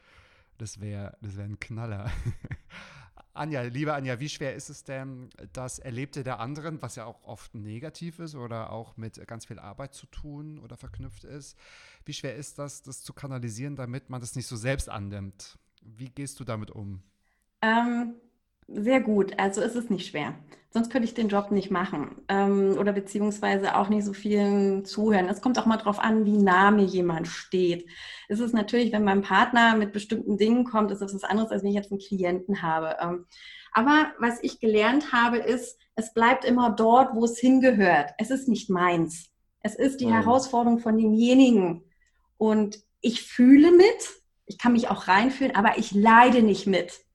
das 0.58 0.80
wäre 0.80 1.16
das 1.20 1.36
wär 1.36 1.44
ein 1.44 1.60
Knaller. 1.60 2.10
Anja, 3.36 3.62
liebe 3.62 3.92
Anja, 3.92 4.18
wie 4.18 4.30
schwer 4.30 4.54
ist 4.54 4.70
es 4.70 4.82
denn, 4.84 5.28
das 5.52 5.78
Erlebte 5.78 6.24
der 6.24 6.40
anderen, 6.40 6.80
was 6.80 6.96
ja 6.96 7.04
auch 7.04 7.22
oft 7.22 7.54
negativ 7.54 8.18
ist 8.18 8.34
oder 8.34 8.70
auch 8.72 8.96
mit 8.96 9.24
ganz 9.26 9.44
viel 9.44 9.58
Arbeit 9.58 9.92
zu 9.92 10.06
tun 10.06 10.58
oder 10.58 10.76
verknüpft 10.78 11.24
ist, 11.24 11.58
wie 12.06 12.14
schwer 12.14 12.34
ist 12.34 12.58
das, 12.58 12.82
das 12.82 13.02
zu 13.02 13.12
kanalisieren, 13.12 13.76
damit 13.76 14.08
man 14.08 14.22
das 14.22 14.36
nicht 14.36 14.46
so 14.46 14.56
selbst 14.56 14.88
annimmt? 14.88 15.58
Wie 15.82 16.08
gehst 16.08 16.40
du 16.40 16.44
damit 16.44 16.70
um? 16.70 17.02
Ähm, 17.60 18.14
Sehr 18.68 19.00
gut. 19.00 19.38
Also 19.38 19.60
ist 19.60 19.76
es 19.76 19.90
nicht 19.90 20.08
schwer. 20.08 20.34
Sonst 20.70 20.90
könnte 20.90 21.08
ich 21.08 21.14
den 21.14 21.28
Job 21.28 21.52
nicht 21.52 21.70
machen 21.70 22.16
ähm, 22.28 22.76
oder 22.78 22.92
beziehungsweise 22.92 23.76
auch 23.76 23.88
nicht 23.88 24.04
so 24.04 24.12
vielen 24.12 24.84
zuhören. 24.84 25.28
Es 25.28 25.40
kommt 25.40 25.58
auch 25.58 25.64
mal 25.64 25.78
darauf 25.78 25.98
an, 25.98 26.26
wie 26.26 26.36
nah 26.36 26.70
mir 26.70 26.84
jemand 26.84 27.28
steht. 27.28 27.88
Es 28.28 28.40
ist 28.40 28.52
natürlich, 28.52 28.92
wenn 28.92 29.04
mein 29.04 29.22
Partner 29.22 29.74
mit 29.76 29.94
bestimmten 29.94 30.36
Dingen 30.36 30.64
kommt, 30.64 30.90
ist 30.90 31.00
das 31.00 31.14
was 31.14 31.24
anderes, 31.24 31.50
als 31.50 31.62
wenn 31.62 31.70
ich 31.70 31.76
jetzt 31.76 31.92
einen 31.92 32.00
Klienten 32.00 32.60
habe. 32.60 32.96
Ähm, 33.00 33.24
aber 33.72 34.12
was 34.18 34.42
ich 34.42 34.60
gelernt 34.60 35.12
habe, 35.12 35.38
ist, 35.38 35.78
es 35.94 36.12
bleibt 36.12 36.44
immer 36.44 36.70
dort, 36.70 37.14
wo 37.14 37.24
es 37.24 37.38
hingehört. 37.38 38.10
Es 38.18 38.30
ist 38.30 38.48
nicht 38.48 38.68
meins. 38.68 39.30
Es 39.60 39.76
ist 39.76 40.00
die 40.00 40.06
mhm. 40.06 40.12
Herausforderung 40.12 40.78
von 40.80 40.98
demjenigen. 40.98 41.84
Und 42.36 42.80
ich 43.00 43.22
fühle 43.22 43.70
mit, 43.70 44.10
ich 44.44 44.58
kann 44.58 44.72
mich 44.72 44.88
auch 44.88 45.08
reinfühlen, 45.08 45.56
aber 45.56 45.78
ich 45.78 45.92
leide 45.92 46.42
nicht 46.42 46.66
mit 46.66 47.05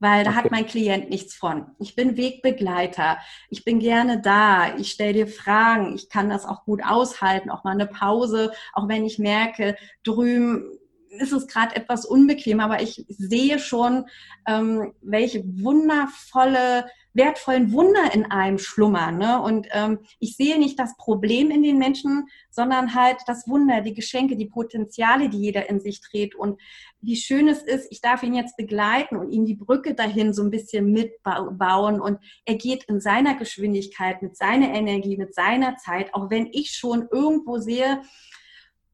weil 0.00 0.24
da 0.24 0.30
okay. 0.30 0.38
hat 0.38 0.50
mein 0.50 0.66
Klient 0.66 1.10
nichts 1.10 1.34
von. 1.34 1.66
Ich 1.78 1.94
bin 1.94 2.16
Wegbegleiter, 2.16 3.18
ich 3.50 3.64
bin 3.64 3.78
gerne 3.78 4.20
da, 4.20 4.76
ich 4.76 4.90
stelle 4.90 5.12
dir 5.12 5.26
Fragen, 5.28 5.94
ich 5.94 6.08
kann 6.08 6.28
das 6.28 6.44
auch 6.44 6.64
gut 6.64 6.82
aushalten, 6.84 7.50
auch 7.50 7.62
mal 7.62 7.72
eine 7.72 7.86
Pause, 7.86 8.52
auch 8.72 8.88
wenn 8.88 9.04
ich 9.04 9.18
merke, 9.18 9.76
drüben 10.02 10.72
ist 11.10 11.32
es 11.32 11.46
gerade 11.46 11.76
etwas 11.76 12.04
unbequem, 12.06 12.60
aber 12.60 12.82
ich 12.82 13.04
sehe 13.08 13.58
schon, 13.58 14.06
ähm, 14.46 14.94
welche 15.02 15.42
wundervolle 15.44 16.86
wertvollen 17.12 17.72
Wunder 17.72 18.14
in 18.14 18.30
einem 18.30 18.58
schlummern. 18.58 19.18
Ne? 19.18 19.40
Und 19.42 19.68
ähm, 19.72 20.00
ich 20.18 20.36
sehe 20.36 20.58
nicht 20.58 20.78
das 20.78 20.96
Problem 20.96 21.50
in 21.50 21.62
den 21.62 21.78
Menschen, 21.78 22.28
sondern 22.50 22.94
halt 22.94 23.18
das 23.26 23.48
Wunder, 23.48 23.80
die 23.80 23.94
Geschenke, 23.94 24.36
die 24.36 24.46
Potenziale, 24.46 25.28
die 25.28 25.38
jeder 25.38 25.68
in 25.68 25.80
sich 25.80 26.00
trägt. 26.00 26.34
Und 26.34 26.60
wie 27.00 27.16
schön 27.16 27.48
es 27.48 27.62
ist, 27.62 27.88
ich 27.90 28.00
darf 28.00 28.22
ihn 28.22 28.34
jetzt 28.34 28.56
begleiten 28.56 29.16
und 29.16 29.30
ihm 29.30 29.44
die 29.44 29.56
Brücke 29.56 29.94
dahin 29.94 30.32
so 30.32 30.42
ein 30.42 30.50
bisschen 30.50 30.92
mitbauen. 30.92 32.00
Und 32.00 32.18
er 32.44 32.54
geht 32.54 32.84
in 32.84 33.00
seiner 33.00 33.34
Geschwindigkeit, 33.34 34.22
mit 34.22 34.36
seiner 34.36 34.72
Energie, 34.72 35.16
mit 35.16 35.34
seiner 35.34 35.76
Zeit, 35.76 36.14
auch 36.14 36.30
wenn 36.30 36.48
ich 36.52 36.70
schon 36.72 37.08
irgendwo 37.10 37.58
sehe, 37.58 38.02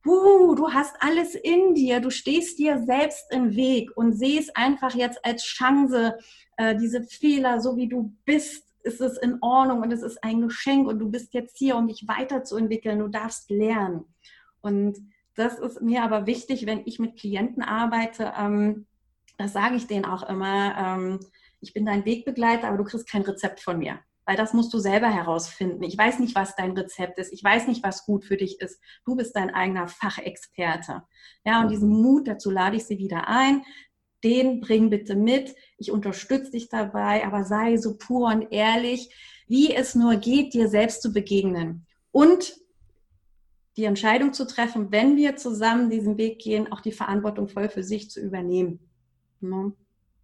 Uh, 0.08 0.54
du 0.54 0.72
hast 0.72 0.94
alles 1.00 1.34
in 1.34 1.74
dir, 1.74 1.98
du 1.98 2.10
stehst 2.10 2.60
dir 2.60 2.78
selbst 2.78 3.24
im 3.32 3.56
Weg 3.56 3.90
und 3.96 4.12
sehe 4.12 4.38
es 4.38 4.54
einfach 4.54 4.94
jetzt 4.94 5.24
als 5.24 5.42
Chance, 5.42 6.16
äh, 6.56 6.76
diese 6.76 7.02
Fehler, 7.02 7.60
so 7.60 7.76
wie 7.76 7.88
du 7.88 8.12
bist, 8.24 8.64
ist 8.82 9.00
es 9.00 9.18
in 9.18 9.38
Ordnung 9.42 9.82
und 9.82 9.92
es 9.92 10.02
ist 10.02 10.22
ein 10.22 10.40
Geschenk 10.42 10.86
und 10.86 10.98
du 11.00 11.10
bist 11.10 11.34
jetzt 11.34 11.58
hier, 11.58 11.76
um 11.76 11.88
dich 11.88 12.06
weiterzuentwickeln. 12.06 13.00
Du 13.00 13.08
darfst 13.08 13.50
lernen. 13.50 14.04
Und 14.60 14.96
das 15.34 15.58
ist 15.58 15.82
mir 15.82 16.02
aber 16.02 16.26
wichtig, 16.26 16.66
wenn 16.66 16.82
ich 16.86 16.98
mit 16.98 17.18
Klienten 17.18 17.62
arbeite. 17.62 18.32
Ähm, 18.38 18.86
das 19.38 19.52
sage 19.52 19.76
ich 19.76 19.86
denen 19.86 20.04
auch 20.04 20.28
immer. 20.28 20.76
Ähm, 20.78 21.20
ich 21.60 21.74
bin 21.74 21.84
dein 21.84 22.04
Wegbegleiter, 22.04 22.68
aber 22.68 22.78
du 22.78 22.84
kriegst 22.84 23.10
kein 23.10 23.22
Rezept 23.22 23.60
von 23.60 23.78
mir. 23.78 23.98
Weil 24.24 24.36
das 24.36 24.54
musst 24.54 24.72
du 24.74 24.78
selber 24.78 25.08
herausfinden. 25.08 25.84
Ich 25.84 25.96
weiß 25.96 26.18
nicht, 26.18 26.34
was 26.34 26.56
dein 26.56 26.72
Rezept 26.72 27.18
ist. 27.18 27.32
Ich 27.32 27.44
weiß 27.44 27.68
nicht, 27.68 27.84
was 27.84 28.06
gut 28.06 28.24
für 28.24 28.36
dich 28.36 28.60
ist. 28.60 28.80
Du 29.04 29.14
bist 29.14 29.36
dein 29.36 29.54
eigener 29.54 29.86
Fachexperte. 29.86 31.02
Ja, 31.44 31.60
und 31.60 31.70
diesen 31.70 31.88
Mut, 31.88 32.26
dazu 32.26 32.50
lade 32.50 32.76
ich 32.76 32.84
sie 32.84 32.98
wieder 32.98 33.28
ein 33.28 33.62
den 34.26 34.60
bring 34.60 34.90
bitte 34.90 35.14
mit. 35.14 35.54
Ich 35.78 35.92
unterstütze 35.92 36.50
dich 36.50 36.68
dabei, 36.68 37.24
aber 37.24 37.44
sei 37.44 37.76
so 37.76 37.96
pur 37.96 38.26
und 38.26 38.50
ehrlich, 38.50 39.14
wie 39.46 39.72
es 39.72 39.94
nur 39.94 40.16
geht, 40.16 40.52
dir 40.52 40.68
selbst 40.68 41.00
zu 41.00 41.12
begegnen. 41.12 41.86
Und 42.10 42.56
die 43.76 43.84
Entscheidung 43.84 44.32
zu 44.32 44.46
treffen, 44.46 44.90
wenn 44.90 45.16
wir 45.16 45.36
zusammen 45.36 45.90
diesen 45.90 46.18
Weg 46.18 46.40
gehen, 46.40 46.72
auch 46.72 46.80
die 46.80 46.92
Verantwortung 46.92 47.46
voll 47.46 47.68
für 47.68 47.84
sich 47.84 48.10
zu 48.10 48.20
übernehmen. 48.20 48.80
Ne? 49.40 49.72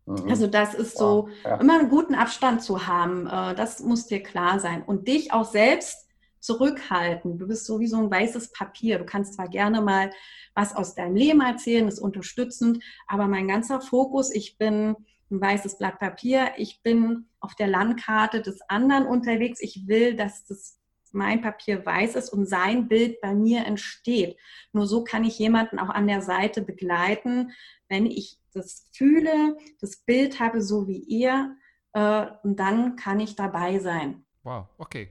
Mhm. 0.07 0.29
Also 0.29 0.49
das 0.49 0.75
ist 0.75 0.99
so, 0.99 1.29
ja. 1.45 1.57
immer 1.57 1.79
einen 1.79 1.89
guten 1.89 2.15
Abstand 2.15 2.63
zu 2.63 2.87
haben, 2.89 3.27
äh, 3.29 3.55
das 3.55 3.81
muss 3.81 4.07
dir 4.07 4.23
klar 4.23 4.59
sein. 4.59 4.83
Und 4.83 5.07
dich 5.07 5.33
auch 5.33 5.45
selbst 5.45 6.09
zurückhalten. 6.43 7.39
Du 7.39 7.47
bist 7.47 7.65
so 7.65 7.81
wie 7.81 7.87
so 7.87 7.97
ein 7.97 8.11
weißes 8.11 8.53
Papier. 8.53 8.99
Du 8.99 9.05
kannst 9.05 9.35
zwar 9.35 9.49
gerne 9.49 9.81
mal 9.81 10.11
was 10.55 10.75
aus 10.75 10.95
deinem 10.95 11.17
Leben 11.17 11.41
erzählen, 11.41 11.89
ist 11.89 12.01
unterstützend, 12.01 12.83
aber 13.07 13.27
mein 13.27 13.49
ganzer 13.49 13.81
Fokus, 13.81 14.31
ich 14.35 14.59
bin 14.59 14.97
ein 15.31 15.41
weißes 15.41 15.79
Blatt 15.79 15.99
Papier, 15.99 16.51
ich 16.59 16.83
bin 16.83 17.27
auf 17.41 17.55
der 17.55 17.69
Landkarte 17.69 18.43
des 18.43 18.61
anderen 18.69 19.07
unterwegs. 19.07 19.61
Ich 19.63 19.87
will, 19.87 20.15
dass 20.15 20.45
das 20.45 20.79
mein 21.13 21.43
Papier 21.43 21.85
weiß 21.85 22.17
ist 22.17 22.31
und 22.31 22.47
sein 22.47 22.89
Bild 22.89 23.21
bei 23.21 23.35
mir 23.35 23.67
entsteht. 23.67 24.37
Nur 24.73 24.87
so 24.87 25.05
kann 25.05 25.25
ich 25.25 25.39
jemanden 25.39 25.79
auch 25.79 25.91
an 25.91 26.07
der 26.07 26.23
Seite 26.23 26.63
begleiten, 26.63 27.53
wenn 27.89 28.07
ich 28.07 28.39
das 28.53 28.89
fühle, 28.93 29.57
das 29.81 29.99
Bild 29.99 30.41
habe, 30.41 30.61
so 30.63 30.89
wie 30.89 30.99
ihr, 30.99 31.55
äh, 31.93 32.27
und 32.43 32.59
dann 32.59 32.97
kann 32.97 33.21
ich 33.21 33.37
dabei 33.37 33.79
sein. 33.79 34.25
Wow, 34.43 34.67
okay 34.79 35.11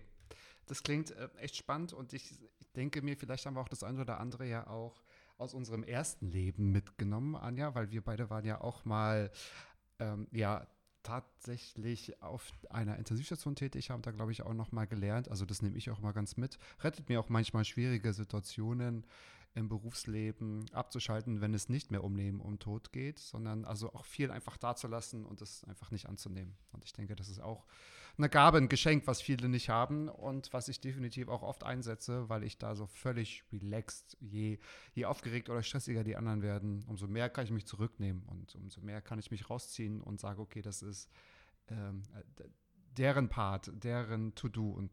das 0.72 0.84
klingt 0.84 1.12
äh, 1.12 1.28
echt 1.38 1.58
spannend 1.58 1.92
und 1.92 2.14
ich, 2.14 2.32
ich 2.60 2.72
denke 2.72 3.02
mir, 3.02 3.18
vielleicht 3.18 3.46
haben 3.46 3.56
wir 3.56 3.62
auch 3.62 3.68
das 3.68 3.84
eine 3.84 4.00
oder 4.00 4.22
andere 4.22 4.48
ja 4.48 4.68
auch 4.68 5.04
aus 5.38 5.54
unserem 5.54 5.84
ersten 5.84 6.32
Leben 6.32 6.72
mitgenommen, 6.72 7.36
Anja, 7.36 7.76
weil 7.76 7.92
wir 7.92 8.02
beide 8.02 8.30
waren 8.30 8.46
ja 8.46 8.62
auch 8.62 8.86
mal, 8.86 9.32
ähm, 10.00 10.30
ja, 10.32 10.66
tatsächlich 11.04 12.22
auf 12.22 12.54
einer 12.70 12.96
Intensivstation 12.98 13.56
tätig, 13.56 13.90
haben 13.90 14.02
da, 14.02 14.12
glaube 14.12 14.32
ich, 14.32 14.44
auch 14.44 14.54
noch 14.54 14.72
mal 14.72 14.86
gelernt. 14.86 15.28
Also 15.30 15.46
das 15.46 15.62
nehme 15.62 15.78
ich 15.78 15.90
auch 15.90 16.00
mal 16.00 16.14
ganz 16.14 16.38
mit. 16.38 16.58
Rettet 16.82 17.10
mir 17.10 17.20
auch 17.20 17.28
manchmal 17.28 17.66
schwierige 17.66 18.14
Situationen 18.14 19.06
im 19.54 19.68
Berufsleben 19.68 20.64
abzuschalten, 20.72 21.42
wenn 21.42 21.54
es 21.54 21.68
nicht 21.68 21.92
mehr 21.92 22.06
um 22.06 22.16
Leben 22.16 22.40
und 22.40 22.62
Tod 22.62 22.94
geht, 22.94 23.20
sondern 23.20 23.66
also 23.66 23.92
auch 23.94 24.06
viel 24.06 24.32
einfach 24.32 24.56
dazulassen 24.56 25.26
und 25.26 25.42
es 25.42 25.66
einfach 25.66 25.92
nicht 25.92 26.08
anzunehmen. 26.08 26.56
Und 26.72 26.86
ich 26.86 26.94
denke, 26.94 27.16
das 27.18 27.28
ist 27.28 27.42
auch 27.42 27.66
eine 28.22 28.30
Gabe, 28.30 28.58
ein 28.58 28.70
Geschenk, 28.70 29.08
was 29.08 29.22
viele 29.22 29.50
nicht 29.50 29.70
haben 29.70 30.08
und 30.08 30.54
was 30.54 30.68
ich 30.68 30.80
definitiv 30.80 31.28
auch 31.28 31.42
oft 31.42 31.64
einsetze, 31.64 32.30
weil 32.30 32.44
ich 32.44 32.58
da 32.58 32.76
so 32.76 32.86
völlig 32.86 33.44
relaxed, 33.52 34.18
je, 34.20 34.60
je 34.94 35.06
aufgeregt 35.06 35.50
oder 35.50 35.64
stressiger 35.64 36.04
die 36.04 36.16
anderen 36.16 36.42
werden, 36.42 36.86
umso 36.88 37.08
mehr 37.08 37.30
kann 37.30 37.46
ich 37.46 37.52
mich 37.52 37.66
zurücknehmen 37.66 38.24
und 38.28 38.56
umso 38.56 38.82
mehr 38.82 39.02
kann 39.02 39.20
ich 39.20 39.32
mich 39.32 39.50
rausziehen 39.50 40.02
und 40.02 40.20
sage, 40.20 40.42
okay, 40.42 40.62
das 40.62 40.82
ist 40.82 41.10
ähm, 41.70 42.04
deren 42.98 43.30
Part, 43.30 43.72
deren 43.74 44.36
To-Do 44.36 44.70
und 44.70 44.92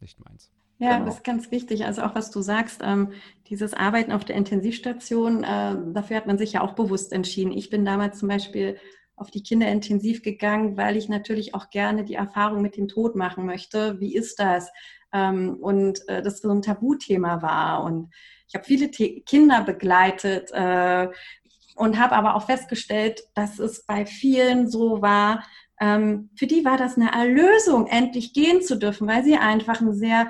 nicht 0.00 0.20
meins. 0.24 0.52
Ja, 0.78 0.94
genau. 0.94 1.06
das 1.06 1.16
ist 1.16 1.24
ganz 1.24 1.50
wichtig. 1.50 1.84
Also 1.84 2.02
auch 2.02 2.14
was 2.14 2.30
du 2.30 2.40
sagst, 2.40 2.82
ähm, 2.84 3.12
dieses 3.48 3.74
Arbeiten 3.74 4.12
auf 4.12 4.24
der 4.24 4.36
Intensivstation, 4.36 5.42
äh, 5.42 5.76
dafür 5.92 6.16
hat 6.16 6.26
man 6.26 6.38
sich 6.38 6.52
ja 6.52 6.60
auch 6.60 6.74
bewusst 6.74 7.12
entschieden. 7.12 7.50
Ich 7.50 7.68
bin 7.68 7.84
damals 7.84 8.18
zum 8.18 8.28
Beispiel 8.28 8.78
auf 9.20 9.30
die 9.30 9.42
Kinder 9.42 9.68
intensiv 9.68 10.22
gegangen, 10.22 10.76
weil 10.76 10.96
ich 10.96 11.08
natürlich 11.08 11.54
auch 11.54 11.70
gerne 11.70 12.04
die 12.04 12.14
Erfahrung 12.14 12.62
mit 12.62 12.76
dem 12.76 12.88
Tod 12.88 13.16
machen 13.16 13.46
möchte. 13.46 14.00
Wie 14.00 14.14
ist 14.14 14.38
das? 14.38 14.70
Ähm, 15.12 15.56
und 15.60 16.06
äh, 16.08 16.22
das 16.22 16.40
so 16.40 16.50
ein 16.50 16.62
Tabuthema 16.62 17.42
war. 17.42 17.84
Und 17.84 18.12
ich 18.46 18.54
habe 18.54 18.64
viele 18.64 18.90
The 18.92 19.22
Kinder 19.26 19.62
begleitet 19.62 20.50
äh, 20.52 21.08
und 21.76 21.98
habe 21.98 22.14
aber 22.14 22.34
auch 22.34 22.46
festgestellt, 22.46 23.22
dass 23.34 23.58
es 23.58 23.84
bei 23.86 24.06
vielen 24.06 24.68
so 24.68 25.00
war, 25.02 25.44
ähm, 25.80 26.30
für 26.36 26.46
die 26.46 26.64
war 26.64 26.76
das 26.76 26.96
eine 26.96 27.12
Erlösung, 27.12 27.86
endlich 27.86 28.32
gehen 28.32 28.62
zu 28.62 28.76
dürfen, 28.76 29.06
weil 29.06 29.24
sie 29.24 29.36
einfach 29.36 29.80
ein 29.80 29.94
sehr 29.94 30.28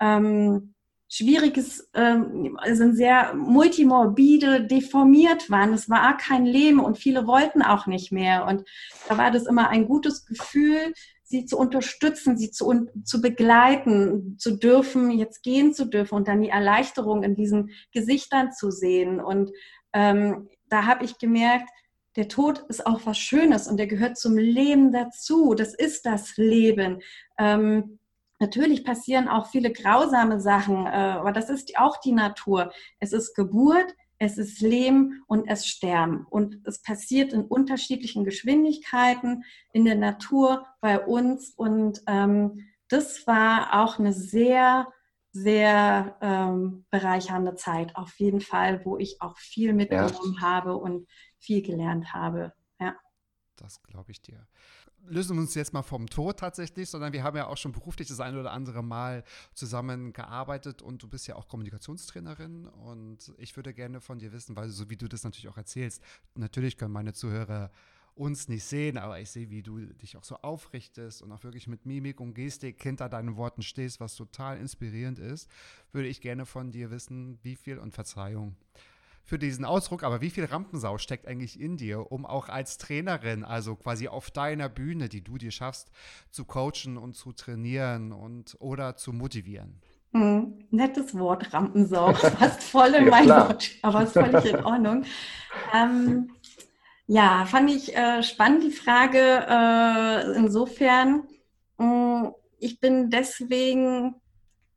ähm, 0.00 0.74
schwieriges, 1.08 1.88
ähm, 1.94 2.58
sind 2.70 2.96
sehr 2.96 3.34
multimorbide, 3.34 4.66
deformiert 4.66 5.50
waren. 5.50 5.72
Es 5.72 5.88
war 5.88 6.16
kein 6.16 6.44
Leben 6.44 6.80
und 6.80 6.98
viele 6.98 7.26
wollten 7.26 7.62
auch 7.62 7.86
nicht 7.86 8.12
mehr. 8.12 8.46
Und 8.46 8.64
da 9.08 9.16
war 9.16 9.30
das 9.30 9.46
immer 9.46 9.68
ein 9.68 9.86
gutes 9.86 10.26
Gefühl, 10.26 10.92
sie 11.24 11.44
zu 11.44 11.58
unterstützen, 11.58 12.36
sie 12.36 12.50
zu, 12.50 12.88
zu 13.04 13.20
begleiten, 13.20 14.36
zu 14.38 14.56
dürfen, 14.56 15.10
jetzt 15.10 15.42
gehen 15.42 15.74
zu 15.74 15.86
dürfen 15.86 16.14
und 16.14 16.28
dann 16.28 16.42
die 16.42 16.48
Erleichterung 16.48 17.22
in 17.22 17.36
diesen 17.36 17.70
Gesichtern 17.92 18.52
zu 18.52 18.70
sehen. 18.70 19.20
Und 19.20 19.50
ähm, 19.92 20.48
da 20.68 20.86
habe 20.86 21.04
ich 21.04 21.18
gemerkt, 21.18 21.68
der 22.16 22.28
Tod 22.28 22.64
ist 22.68 22.86
auch 22.86 23.02
was 23.04 23.18
Schönes 23.18 23.68
und 23.68 23.76
der 23.76 23.86
gehört 23.86 24.18
zum 24.18 24.36
Leben 24.36 24.90
dazu. 24.90 25.54
Das 25.54 25.74
ist 25.74 26.06
das 26.06 26.36
Leben. 26.36 27.00
Ähm, 27.38 27.97
Natürlich 28.40 28.84
passieren 28.84 29.28
auch 29.28 29.48
viele 29.48 29.72
grausame 29.72 30.40
Sachen, 30.40 30.86
äh, 30.86 30.90
aber 30.90 31.32
das 31.32 31.50
ist 31.50 31.76
auch 31.76 31.96
die 31.98 32.12
Natur. 32.12 32.72
Es 33.00 33.12
ist 33.12 33.34
Geburt, 33.34 33.94
es 34.18 34.38
ist 34.38 34.60
Leben 34.60 35.22
und 35.26 35.48
es 35.48 35.66
Sterben. 35.66 36.26
Und 36.28 36.60
es 36.64 36.82
passiert 36.82 37.32
in 37.32 37.42
unterschiedlichen 37.42 38.24
Geschwindigkeiten 38.24 39.44
in 39.72 39.84
der 39.84 39.96
Natur 39.96 40.66
bei 40.80 41.04
uns. 41.04 41.50
Und 41.50 42.02
ähm, 42.06 42.68
das 42.88 43.26
war 43.26 43.82
auch 43.82 43.98
eine 43.98 44.12
sehr, 44.12 44.88
sehr 45.32 46.16
ähm, 46.20 46.86
bereichernde 46.90 47.54
Zeit, 47.54 47.96
auf 47.96 48.18
jeden 48.18 48.40
Fall, 48.40 48.84
wo 48.84 48.98
ich 48.98 49.20
auch 49.20 49.36
viel 49.36 49.72
mitgenommen 49.72 50.36
ja. 50.36 50.40
habe 50.40 50.76
und 50.76 51.08
viel 51.38 51.62
gelernt 51.62 52.12
habe. 52.12 52.52
Ja. 52.80 52.96
Das 53.56 53.82
glaube 53.82 54.10
ich 54.10 54.20
dir 54.20 54.46
lösen 55.10 55.38
uns 55.38 55.54
jetzt 55.54 55.72
mal 55.72 55.82
vom 55.82 56.08
Tod 56.08 56.38
tatsächlich, 56.38 56.88
sondern 56.88 57.12
wir 57.12 57.22
haben 57.22 57.36
ja 57.36 57.46
auch 57.46 57.56
schon 57.56 57.72
beruflich 57.72 58.08
das 58.08 58.20
eine 58.20 58.38
oder 58.40 58.52
andere 58.52 58.82
Mal 58.82 59.24
zusammengearbeitet 59.54 60.82
und 60.82 61.02
du 61.02 61.08
bist 61.08 61.26
ja 61.26 61.36
auch 61.36 61.48
Kommunikationstrainerin 61.48 62.66
und 62.66 63.32
ich 63.38 63.56
würde 63.56 63.74
gerne 63.74 64.00
von 64.00 64.18
dir 64.18 64.32
wissen, 64.32 64.56
weil 64.56 64.68
so 64.68 64.90
wie 64.90 64.96
du 64.96 65.08
das 65.08 65.24
natürlich 65.24 65.48
auch 65.48 65.56
erzählst, 65.56 66.02
natürlich 66.34 66.76
können 66.76 66.92
meine 66.92 67.12
Zuhörer 67.12 67.70
uns 68.14 68.48
nicht 68.48 68.64
sehen, 68.64 68.98
aber 68.98 69.20
ich 69.20 69.30
sehe, 69.30 69.48
wie 69.48 69.62
du 69.62 69.78
dich 69.78 70.16
auch 70.16 70.24
so 70.24 70.36
aufrichtest 70.36 71.22
und 71.22 71.30
auch 71.30 71.44
wirklich 71.44 71.68
mit 71.68 71.86
Mimik 71.86 72.20
und 72.20 72.34
Gestik 72.34 72.82
hinter 72.82 73.08
deinen 73.08 73.36
Worten 73.36 73.62
stehst, 73.62 74.00
was 74.00 74.16
total 74.16 74.58
inspirierend 74.58 75.20
ist, 75.20 75.48
würde 75.92 76.08
ich 76.08 76.20
gerne 76.20 76.44
von 76.44 76.72
dir 76.72 76.90
wissen, 76.90 77.38
wie 77.42 77.54
viel 77.54 77.78
und 77.78 77.94
Verzeihung 77.94 78.56
für 79.28 79.38
diesen 79.38 79.66
Ausdruck, 79.66 80.04
aber 80.04 80.22
wie 80.22 80.30
viel 80.30 80.46
Rampensau 80.46 80.96
steckt 80.96 81.28
eigentlich 81.28 81.60
in 81.60 81.76
dir, 81.76 82.10
um 82.10 82.24
auch 82.24 82.48
als 82.48 82.78
Trainerin, 82.78 83.44
also 83.44 83.76
quasi 83.76 84.08
auf 84.08 84.30
deiner 84.30 84.70
Bühne, 84.70 85.10
die 85.10 85.22
du 85.22 85.36
dir 85.36 85.50
schaffst, 85.50 85.90
zu 86.30 86.46
coachen 86.46 86.96
und 86.96 87.14
zu 87.14 87.32
trainieren 87.32 88.12
und 88.12 88.56
oder 88.58 88.96
zu 88.96 89.12
motivieren? 89.12 89.82
Hm, 90.14 90.64
nettes 90.70 91.14
Wort, 91.14 91.52
Rampensau. 91.52 92.12
Passt 92.38 92.62
voll 92.62 92.94
in 92.94 93.04
ja, 93.04 93.10
mein 93.10 93.28
Wort, 93.28 93.70
aber 93.82 94.04
ist 94.04 94.14
völlig 94.14 94.46
in 94.46 94.64
Ordnung. 94.64 95.04
Ähm, 95.74 96.30
ja, 97.06 97.44
fand 97.44 97.70
ich 97.70 97.94
äh, 97.94 98.22
spannend 98.22 98.64
die 98.64 98.70
Frage. 98.70 99.18
Äh, 99.18 100.38
insofern, 100.38 101.24
mh, 101.76 102.22
hm, 102.22 102.34
ich 102.60 102.80
bin 102.80 103.10
deswegen 103.10 104.14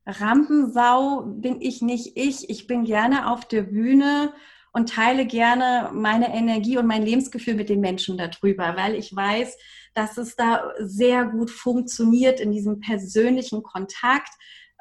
Rampensau 0.05 1.23
bin 1.25 1.61
ich 1.61 1.81
nicht 1.81 2.13
ich. 2.15 2.49
Ich 2.49 2.67
bin 2.67 2.83
gerne 2.85 3.31
auf 3.31 3.45
der 3.47 3.63
Bühne 3.63 4.33
und 4.73 4.89
teile 4.89 5.25
gerne 5.25 5.89
meine 5.93 6.33
Energie 6.33 6.77
und 6.77 6.87
mein 6.87 7.03
Lebensgefühl 7.03 7.55
mit 7.55 7.69
den 7.69 7.81
Menschen 7.81 8.17
darüber, 8.17 8.75
weil 8.75 8.95
ich 8.95 9.15
weiß, 9.15 9.57
dass 9.93 10.17
es 10.17 10.35
da 10.35 10.71
sehr 10.79 11.25
gut 11.25 11.51
funktioniert 11.51 12.39
in 12.39 12.51
diesem 12.51 12.79
persönlichen 12.79 13.63
Kontakt. 13.63 14.31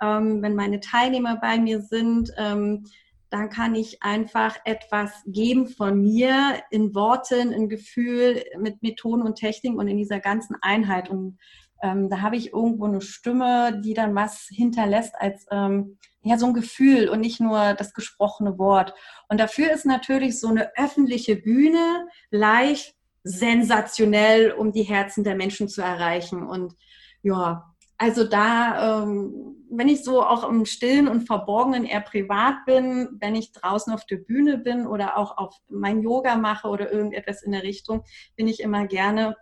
Ähm, 0.00 0.42
wenn 0.42 0.54
meine 0.54 0.80
Teilnehmer 0.80 1.36
bei 1.36 1.58
mir 1.58 1.82
sind, 1.82 2.32
ähm, 2.38 2.84
dann 3.30 3.48
kann 3.48 3.74
ich 3.74 4.02
einfach 4.02 4.56
etwas 4.64 5.12
geben 5.26 5.68
von 5.68 6.00
mir 6.02 6.62
in 6.70 6.94
Worten, 6.94 7.52
in 7.52 7.68
Gefühl, 7.68 8.42
mit 8.58 8.82
Methoden 8.82 9.22
und 9.22 9.36
Techniken 9.36 9.78
und 9.78 9.86
in 9.86 9.96
dieser 9.96 10.18
ganzen 10.18 10.56
Einheit. 10.62 11.08
Und 11.08 11.38
ähm, 11.82 12.08
da 12.10 12.20
habe 12.20 12.36
ich 12.36 12.52
irgendwo 12.52 12.86
eine 12.86 13.00
Stimme, 13.00 13.80
die 13.82 13.94
dann 13.94 14.14
was 14.14 14.48
hinterlässt 14.50 15.14
als 15.18 15.46
ähm, 15.50 15.98
ja 16.22 16.38
so 16.38 16.46
ein 16.46 16.54
Gefühl 16.54 17.08
und 17.08 17.20
nicht 17.20 17.40
nur 17.40 17.74
das 17.74 17.94
gesprochene 17.94 18.58
Wort. 18.58 18.94
Und 19.28 19.40
dafür 19.40 19.72
ist 19.72 19.86
natürlich 19.86 20.38
so 20.38 20.48
eine 20.48 20.76
öffentliche 20.76 21.36
Bühne 21.36 22.06
live 22.30 22.92
sensationell, 23.22 24.52
um 24.52 24.72
die 24.72 24.82
Herzen 24.82 25.24
der 25.24 25.34
Menschen 25.34 25.68
zu 25.68 25.82
erreichen. 25.82 26.42
Und 26.42 26.74
ja, 27.22 27.70
also 27.98 28.24
da, 28.24 29.02
ähm, 29.02 29.56
wenn 29.70 29.88
ich 29.88 30.02
so 30.02 30.22
auch 30.22 30.48
im 30.48 30.64
Stillen 30.64 31.06
und 31.06 31.26
Verborgenen 31.26 31.84
eher 31.84 32.00
privat 32.00 32.64
bin, 32.64 33.18
wenn 33.20 33.34
ich 33.34 33.52
draußen 33.52 33.92
auf 33.92 34.06
der 34.06 34.16
Bühne 34.16 34.56
bin 34.56 34.86
oder 34.86 35.18
auch 35.18 35.36
auf 35.36 35.54
mein 35.68 36.00
Yoga 36.00 36.36
mache 36.36 36.68
oder 36.68 36.90
irgendetwas 36.90 37.42
in 37.42 37.52
der 37.52 37.62
Richtung, 37.62 38.02
bin 38.36 38.48
ich 38.48 38.60
immer 38.60 38.86
gerne 38.86 39.36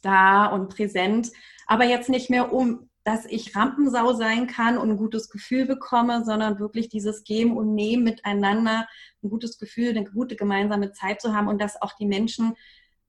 da 0.00 0.46
und 0.46 0.68
präsent 0.68 1.30
aber 1.68 1.84
jetzt 1.84 2.08
nicht 2.08 2.30
mehr 2.30 2.52
um, 2.52 2.88
dass 3.04 3.26
ich 3.26 3.54
Rampensau 3.54 4.14
sein 4.14 4.46
kann 4.48 4.78
und 4.78 4.90
ein 4.90 4.96
gutes 4.96 5.28
Gefühl 5.28 5.66
bekomme, 5.66 6.24
sondern 6.24 6.58
wirklich 6.58 6.88
dieses 6.88 7.24
Geben 7.24 7.56
und 7.56 7.74
Nehmen 7.74 8.04
miteinander, 8.04 8.88
ein 9.22 9.30
gutes 9.30 9.58
Gefühl, 9.58 9.90
eine 9.90 10.04
gute 10.04 10.34
gemeinsame 10.34 10.92
Zeit 10.92 11.20
zu 11.20 11.34
haben 11.34 11.46
und 11.46 11.60
dass 11.60 11.80
auch 11.80 11.92
die 11.92 12.06
Menschen 12.06 12.54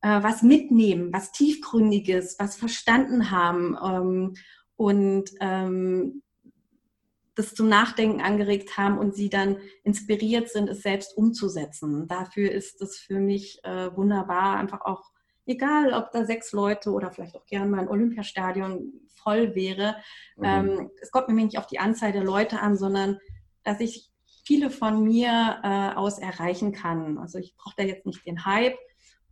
äh, 0.01 0.21
was 0.21 0.43
mitnehmen, 0.43 1.11
was 1.11 1.31
tiefgründiges, 1.31 2.35
was 2.37 2.57
verstanden 2.57 3.31
haben 3.31 3.77
ähm, 3.81 4.33
und 4.75 5.31
ähm, 5.39 6.21
das 7.35 7.53
zum 7.53 7.69
Nachdenken 7.69 8.19
angeregt 8.19 8.77
haben 8.77 8.97
und 8.97 9.15
sie 9.15 9.29
dann 9.29 9.57
inspiriert 9.83 10.49
sind, 10.49 10.69
es 10.69 10.81
selbst 10.81 11.15
umzusetzen. 11.15 12.07
Dafür 12.07 12.51
ist 12.51 12.81
es 12.81 12.97
für 12.97 13.19
mich 13.19 13.63
äh, 13.63 13.95
wunderbar, 13.95 14.57
einfach 14.57 14.81
auch 14.81 15.11
egal 15.49 15.93
ob 15.93 16.11
da 16.11 16.25
sechs 16.25 16.51
Leute 16.51 16.91
oder 16.91 17.11
vielleicht 17.11 17.35
auch 17.35 17.45
gerne 17.45 17.69
mal 17.69 17.81
ein 17.81 17.89
Olympiastadion 17.89 18.93
voll 19.15 19.55
wäre. 19.55 19.95
Mhm. 20.37 20.43
Ähm, 20.43 20.91
es 21.01 21.11
kommt 21.11 21.27
mir 21.27 21.43
nicht 21.43 21.57
auf 21.57 21.67
die 21.67 21.79
Anzahl 21.79 22.11
der 22.11 22.23
Leute 22.23 22.59
an, 22.59 22.77
sondern 22.77 23.19
dass 23.63 23.79
ich 23.79 24.09
viele 24.45 24.69
von 24.69 25.03
mir 25.03 25.59
äh, 25.63 25.95
aus 25.95 26.19
erreichen 26.19 26.71
kann. 26.71 27.17
Also 27.17 27.39
ich 27.39 27.55
brauche 27.57 27.75
da 27.77 27.83
jetzt 27.83 28.05
nicht 28.05 28.25
den 28.25 28.45
Hype, 28.45 28.77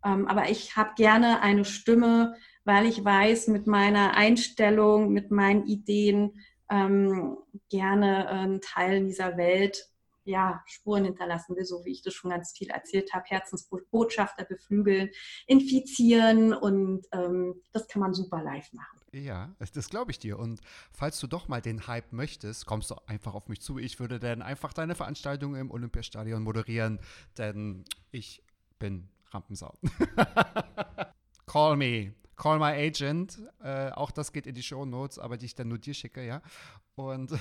ähm, 0.03 0.27
aber 0.27 0.49
ich 0.49 0.75
habe 0.75 0.91
gerne 0.95 1.41
eine 1.41 1.65
Stimme, 1.65 2.35
weil 2.65 2.85
ich 2.85 3.03
weiß, 3.03 3.47
mit 3.47 3.67
meiner 3.67 4.15
Einstellung, 4.15 5.13
mit 5.13 5.31
meinen 5.31 5.65
Ideen 5.67 6.41
ähm, 6.69 7.37
gerne 7.69 8.27
ein 8.27 8.61
Teil 8.61 9.05
dieser 9.05 9.37
Welt 9.37 9.87
ja, 10.27 10.63
Spuren 10.65 11.05
hinterlassen 11.05 11.55
will, 11.55 11.65
so 11.65 11.83
wie 11.85 11.91
ich 11.91 12.01
das 12.01 12.13
schon 12.13 12.31
ganz 12.31 12.51
viel 12.55 12.69
erzählt 12.69 13.13
habe, 13.13 13.25
Herzensbotschafter 13.27 14.45
beflügeln, 14.45 15.09
infizieren 15.45 16.53
und 16.53 17.05
ähm, 17.11 17.61
das 17.71 17.87
kann 17.87 18.01
man 18.01 18.13
super 18.13 18.43
live 18.43 18.71
machen. 18.73 18.99
Ja, 19.13 19.55
das 19.73 19.89
glaube 19.89 20.11
ich 20.11 20.19
dir. 20.19 20.37
Und 20.37 20.59
falls 20.91 21.19
du 21.19 21.27
doch 21.27 21.47
mal 21.47 21.61
den 21.61 21.87
Hype 21.87 22.11
möchtest, 22.11 22.65
kommst 22.65 22.91
du 22.91 22.95
einfach 23.07 23.33
auf 23.33 23.47
mich 23.47 23.61
zu. 23.61 23.77
Ich 23.77 23.99
würde 23.99 24.19
dann 24.19 24.41
einfach 24.41 24.73
deine 24.73 24.95
Veranstaltung 24.95 25.55
im 25.55 25.71
Olympiastadion 25.71 26.43
moderieren, 26.43 26.99
denn 27.37 27.85
ich 28.11 28.43
bin 28.79 29.09
Rampensau. 29.31 29.77
Call 31.45 31.77
me. 31.77 32.13
Call 32.37 32.59
My 32.59 32.71
Agent. 32.71 33.39
Äh, 33.63 33.89
auch 33.89 34.11
das 34.11 34.31
geht 34.31 34.45
in 34.45 34.53
die 34.53 34.63
Show 34.63 34.85
Notes, 34.85 35.17
aber 35.19 35.37
die 35.37 35.47
ich 35.47 35.55
dann 35.55 35.67
nur 35.67 35.79
dir 35.79 35.93
schicke, 35.93 36.25
ja. 36.25 36.41
Und, 36.95 37.31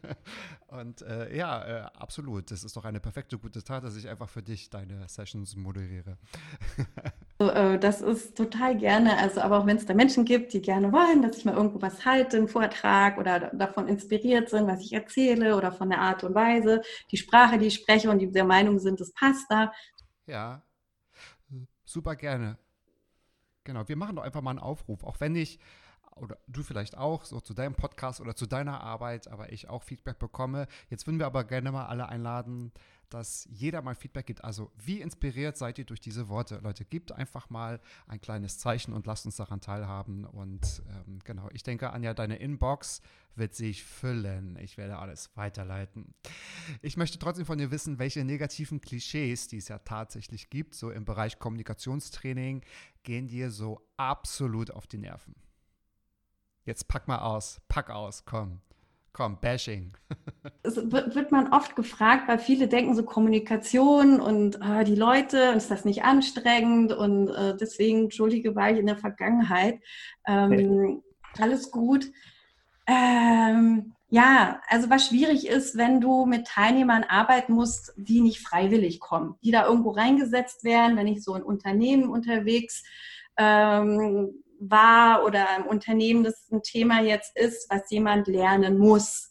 und 0.66 1.02
äh, 1.02 1.36
ja, 1.36 1.64
äh, 1.64 1.80
absolut. 1.94 2.50
Das 2.50 2.64
ist 2.64 2.76
doch 2.76 2.84
eine 2.84 3.00
perfekte 3.00 3.38
gute 3.38 3.62
Tat, 3.62 3.84
dass 3.84 3.96
ich 3.96 4.08
einfach 4.08 4.28
für 4.28 4.42
dich 4.42 4.68
deine 4.68 5.08
Sessions 5.08 5.56
moderiere. 5.56 6.18
Äh, 7.38 7.78
das 7.78 8.00
ist 8.00 8.34
total 8.34 8.78
gerne. 8.78 9.18
Also, 9.18 9.42
aber 9.42 9.58
auch 9.58 9.66
wenn 9.66 9.76
es 9.76 9.84
da 9.84 9.92
Menschen 9.92 10.24
gibt, 10.24 10.54
die 10.54 10.62
gerne 10.62 10.90
wollen, 10.90 11.20
dass 11.20 11.36
ich 11.36 11.44
mal 11.44 11.54
irgendwo 11.54 11.82
was 11.82 12.06
halte, 12.06 12.38
einen 12.38 12.48
Vortrag 12.48 13.18
oder 13.18 13.50
davon 13.52 13.88
inspiriert 13.88 14.48
sind, 14.48 14.66
was 14.66 14.80
ich 14.80 14.94
erzähle 14.94 15.54
oder 15.54 15.70
von 15.70 15.90
der 15.90 16.00
Art 16.00 16.24
und 16.24 16.34
Weise, 16.34 16.80
die 17.10 17.18
Sprache, 17.18 17.58
die 17.58 17.66
ich 17.66 17.74
spreche 17.74 18.10
und 18.10 18.20
die 18.20 18.30
der 18.30 18.46
Meinung 18.46 18.78
sind, 18.78 19.00
das 19.00 19.12
passt 19.12 19.44
da. 19.50 19.70
Ja, 20.26 20.62
super 21.84 22.16
gerne. 22.16 22.56
Genau, 23.66 23.88
wir 23.88 23.96
machen 23.96 24.14
doch 24.14 24.22
einfach 24.22 24.42
mal 24.42 24.50
einen 24.50 24.60
Aufruf, 24.60 25.02
auch 25.02 25.18
wenn 25.18 25.34
ich 25.34 25.58
oder 26.14 26.38
du 26.46 26.62
vielleicht 26.62 26.96
auch, 26.96 27.24
so 27.24 27.40
zu 27.40 27.52
deinem 27.52 27.74
Podcast 27.74 28.20
oder 28.20 28.34
zu 28.34 28.46
deiner 28.46 28.80
Arbeit, 28.80 29.28
aber 29.28 29.52
ich 29.52 29.68
auch 29.68 29.82
Feedback 29.82 30.18
bekomme. 30.18 30.68
Jetzt 30.88 31.06
würden 31.06 31.18
wir 31.18 31.26
aber 31.26 31.44
gerne 31.44 31.72
mal 31.72 31.86
alle 31.86 32.08
einladen, 32.08 32.72
dass 33.10 33.48
jeder 33.50 33.82
mal 33.82 33.94
Feedback 33.94 34.26
gibt. 34.26 34.44
Also, 34.44 34.70
wie 34.76 35.00
inspiriert 35.00 35.56
seid 35.56 35.78
ihr 35.78 35.84
durch 35.84 36.00
diese 36.00 36.28
Worte? 36.28 36.60
Leute, 36.62 36.84
gebt 36.84 37.12
einfach 37.12 37.50
mal 37.50 37.80
ein 38.06 38.20
kleines 38.20 38.58
Zeichen 38.58 38.92
und 38.92 39.06
lasst 39.06 39.26
uns 39.26 39.36
daran 39.36 39.60
teilhaben. 39.60 40.24
Und 40.24 40.82
ähm, 40.88 41.20
genau, 41.24 41.48
ich 41.52 41.62
denke, 41.62 41.90
Anja, 41.90 42.14
deine 42.14 42.36
Inbox 42.36 43.00
wird 43.34 43.54
sich 43.54 43.84
füllen. 43.84 44.56
Ich 44.60 44.76
werde 44.76 44.98
alles 44.98 45.30
weiterleiten. 45.36 46.14
Ich 46.82 46.96
möchte 46.96 47.18
trotzdem 47.18 47.46
von 47.46 47.58
dir 47.58 47.70
wissen, 47.70 47.98
welche 47.98 48.24
negativen 48.24 48.80
Klischees, 48.80 49.48
die 49.48 49.58
es 49.58 49.68
ja 49.68 49.78
tatsächlich 49.78 50.50
gibt, 50.50 50.74
so 50.74 50.90
im 50.90 51.04
Bereich 51.04 51.38
Kommunikationstraining, 51.38 52.62
gehen 53.02 53.28
dir 53.28 53.50
so 53.50 53.86
absolut 53.96 54.70
auf 54.70 54.86
die 54.86 54.98
Nerven. 54.98 55.34
Jetzt 56.64 56.88
pack 56.88 57.06
mal 57.06 57.18
aus, 57.18 57.60
pack 57.68 57.90
aus, 57.90 58.24
komm. 58.24 58.60
Komm, 59.12 59.40
Bashing. 59.40 59.96
Wird, 60.66 61.14
wird, 61.14 61.32
man 61.32 61.52
oft 61.52 61.76
gefragt, 61.76 62.28
weil 62.28 62.38
viele 62.38 62.68
denken 62.68 62.94
so 62.94 63.02
Kommunikation 63.04 64.20
und 64.20 64.60
äh, 64.60 64.84
die 64.84 64.94
Leute, 64.94 65.38
ist 65.56 65.70
das 65.70 65.84
nicht 65.84 66.04
anstrengend 66.04 66.92
und 66.92 67.28
äh, 67.28 67.56
deswegen, 67.56 68.04
entschuldige, 68.04 68.54
war 68.56 68.70
ich 68.70 68.78
in 68.78 68.86
der 68.86 68.96
Vergangenheit. 68.96 69.80
Ähm, 70.26 70.52
hey. 70.52 71.02
Alles 71.38 71.70
gut. 71.70 72.10
Ähm, 72.86 73.94
ja, 74.08 74.60
also 74.68 74.88
was 74.88 75.08
schwierig 75.08 75.48
ist, 75.48 75.76
wenn 75.76 76.00
du 76.00 76.26
mit 76.26 76.46
Teilnehmern 76.46 77.04
arbeiten 77.04 77.52
musst, 77.52 77.92
die 77.96 78.20
nicht 78.20 78.40
freiwillig 78.40 79.00
kommen, 79.00 79.34
die 79.42 79.50
da 79.50 79.66
irgendwo 79.66 79.90
reingesetzt 79.90 80.62
werden, 80.62 80.96
wenn 80.96 81.08
ich 81.08 81.24
so 81.24 81.34
in 81.34 81.42
Unternehmen 81.42 82.08
unterwegs 82.08 82.84
ähm, 83.36 84.42
war 84.60 85.24
oder 85.24 85.44
im 85.58 85.66
Unternehmen 85.66 86.22
das 86.22 86.48
ein 86.50 86.62
Thema 86.62 87.02
jetzt 87.02 87.36
ist, 87.36 87.68
was 87.70 87.90
jemand 87.90 88.28
lernen 88.28 88.78
muss. 88.78 89.25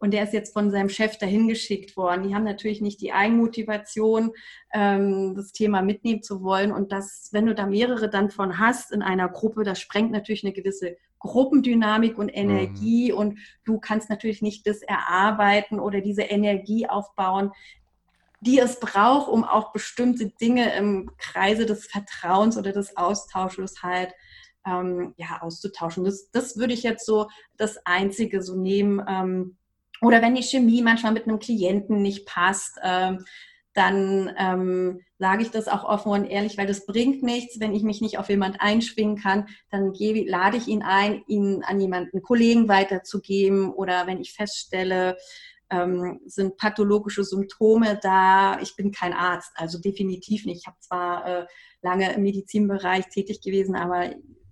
Und 0.00 0.12
der 0.12 0.24
ist 0.24 0.32
jetzt 0.32 0.54
von 0.54 0.70
seinem 0.70 0.88
Chef 0.88 1.18
dahin 1.18 1.46
geschickt 1.46 1.94
worden. 1.94 2.26
Die 2.26 2.34
haben 2.34 2.44
natürlich 2.44 2.80
nicht 2.80 3.02
die 3.02 3.12
Eigenmotivation, 3.12 4.32
ähm, 4.72 5.34
das 5.36 5.52
Thema 5.52 5.82
mitnehmen 5.82 6.22
zu 6.22 6.42
wollen. 6.42 6.72
Und 6.72 6.90
das, 6.90 7.28
wenn 7.32 7.44
du 7.44 7.54
da 7.54 7.66
mehrere 7.66 8.08
dann 8.08 8.30
von 8.30 8.58
hast 8.58 8.92
in 8.92 9.02
einer 9.02 9.28
Gruppe, 9.28 9.62
das 9.62 9.78
sprengt 9.78 10.10
natürlich 10.10 10.42
eine 10.42 10.54
gewisse 10.54 10.96
Gruppendynamik 11.18 12.16
und 12.16 12.30
Energie. 12.30 13.12
Mhm. 13.12 13.18
Und 13.18 13.38
du 13.64 13.78
kannst 13.78 14.08
natürlich 14.08 14.40
nicht 14.40 14.66
das 14.66 14.80
erarbeiten 14.80 15.78
oder 15.78 16.00
diese 16.00 16.22
Energie 16.22 16.88
aufbauen, 16.88 17.52
die 18.40 18.58
es 18.58 18.80
braucht, 18.80 19.28
um 19.28 19.44
auch 19.44 19.70
bestimmte 19.70 20.30
Dinge 20.30 20.74
im 20.76 21.10
Kreise 21.18 21.66
des 21.66 21.86
Vertrauens 21.86 22.56
oder 22.56 22.72
des 22.72 22.96
Austausches 22.96 23.82
halt 23.82 24.14
ähm, 24.66 25.12
ja, 25.18 25.42
auszutauschen. 25.42 26.04
Das, 26.04 26.30
das 26.30 26.56
würde 26.56 26.72
ich 26.72 26.82
jetzt 26.82 27.04
so 27.04 27.28
das 27.58 27.84
Einzige 27.84 28.42
so 28.42 28.56
nehmen. 28.56 29.04
Ähm, 29.06 29.56
oder 30.00 30.22
wenn 30.22 30.34
die 30.34 30.42
Chemie 30.42 30.82
manchmal 30.82 31.12
mit 31.12 31.26
einem 31.26 31.38
Klienten 31.38 32.02
nicht 32.02 32.26
passt, 32.26 32.78
ähm, 32.82 33.24
dann 33.72 34.34
ähm, 34.36 35.00
sage 35.18 35.42
ich 35.42 35.50
das 35.50 35.68
auch 35.68 35.84
offen 35.84 36.10
und 36.10 36.24
ehrlich, 36.24 36.58
weil 36.58 36.66
das 36.66 36.86
bringt 36.86 37.22
nichts, 37.22 37.60
wenn 37.60 37.74
ich 37.74 37.82
mich 37.82 38.00
nicht 38.00 38.18
auf 38.18 38.28
jemand 38.28 38.60
einschwingen 38.60 39.16
kann, 39.16 39.46
dann 39.70 39.92
gebe, 39.92 40.28
lade 40.28 40.56
ich 40.56 40.66
ihn 40.66 40.82
ein, 40.82 41.22
ihn 41.28 41.62
an 41.62 41.80
jemanden, 41.80 42.22
Kollegen 42.22 42.68
weiterzugeben 42.68 43.72
oder 43.72 44.06
wenn 44.06 44.20
ich 44.20 44.32
feststelle, 44.32 45.16
ähm, 45.70 46.20
sind 46.26 46.56
pathologische 46.56 47.22
Symptome 47.22 47.98
da. 48.02 48.58
Ich 48.60 48.74
bin 48.74 48.90
kein 48.90 49.12
Arzt, 49.12 49.52
also 49.54 49.78
definitiv 49.78 50.44
nicht. 50.46 50.62
Ich 50.62 50.66
habe 50.66 50.78
zwar 50.80 51.26
äh, 51.26 51.46
lange 51.80 52.12
im 52.12 52.22
Medizinbereich 52.22 53.06
tätig 53.08 53.40
gewesen, 53.40 53.76
aber 53.76 54.10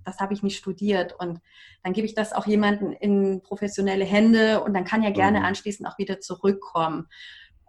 das 0.08 0.18
habe 0.18 0.34
ich 0.34 0.42
nicht 0.42 0.56
studiert. 0.56 1.14
Und 1.18 1.40
dann 1.82 1.92
gebe 1.92 2.06
ich 2.06 2.14
das 2.14 2.32
auch 2.32 2.46
jemanden 2.46 2.92
in 2.92 3.42
professionelle 3.42 4.04
Hände 4.04 4.62
und 4.62 4.74
dann 4.74 4.84
kann 4.84 5.02
ja 5.02 5.10
gerne 5.10 5.40
mhm. 5.40 5.44
anschließend 5.44 5.88
auch 5.88 5.98
wieder 5.98 6.20
zurückkommen. 6.20 7.08